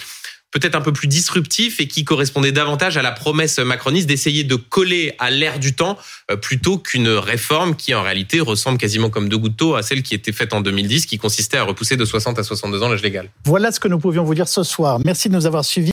peut-être 0.52 0.76
un 0.76 0.80
peu 0.80 0.92
plus 0.92 1.08
disruptif 1.08 1.80
et 1.80 1.88
qui 1.88 2.04
correspondait 2.04 2.52
davantage 2.52 2.96
à 2.96 3.02
la 3.02 3.10
promesse 3.10 3.58
macroniste 3.58 4.06
d'essayer 4.06 4.44
de 4.44 4.54
coller 4.54 5.14
à 5.18 5.30
l'ère 5.30 5.58
du 5.58 5.74
temps 5.74 5.98
euh, 6.30 6.36
plutôt 6.36 6.78
qu'une 6.78 7.08
réforme 7.08 7.74
qui 7.74 7.94
en 7.94 8.02
réalité 8.02 8.40
ressemble 8.40 8.78
quasiment 8.78 9.10
comme 9.10 9.28
deux 9.28 9.38
gouttes 9.38 9.58
d'eau 9.58 9.74
à 9.74 9.82
celle 9.82 10.02
qui 10.02 10.14
était 10.14 10.32
faite 10.32 10.52
en 10.52 10.60
2010 10.60 11.06
qui 11.06 11.18
consistait 11.18 11.56
à 11.56 11.64
repousser 11.64 11.96
de 11.96 12.04
60 12.04 12.38
à 12.38 12.42
62 12.42 12.82
ans 12.82 12.88
l'âge 12.88 13.02
légal. 13.02 13.28
Voilà 13.44 13.72
ce 13.72 13.80
que 13.80 13.88
nous 13.88 13.98
pouvions 13.98 14.24
vous 14.24 14.34
dire 14.34 14.48
ce 14.48 14.62
soir. 14.62 15.00
Merci 15.04 15.28
de 15.28 15.34
nous 15.34 15.46
avoir 15.46 15.64
suivis. 15.64 15.90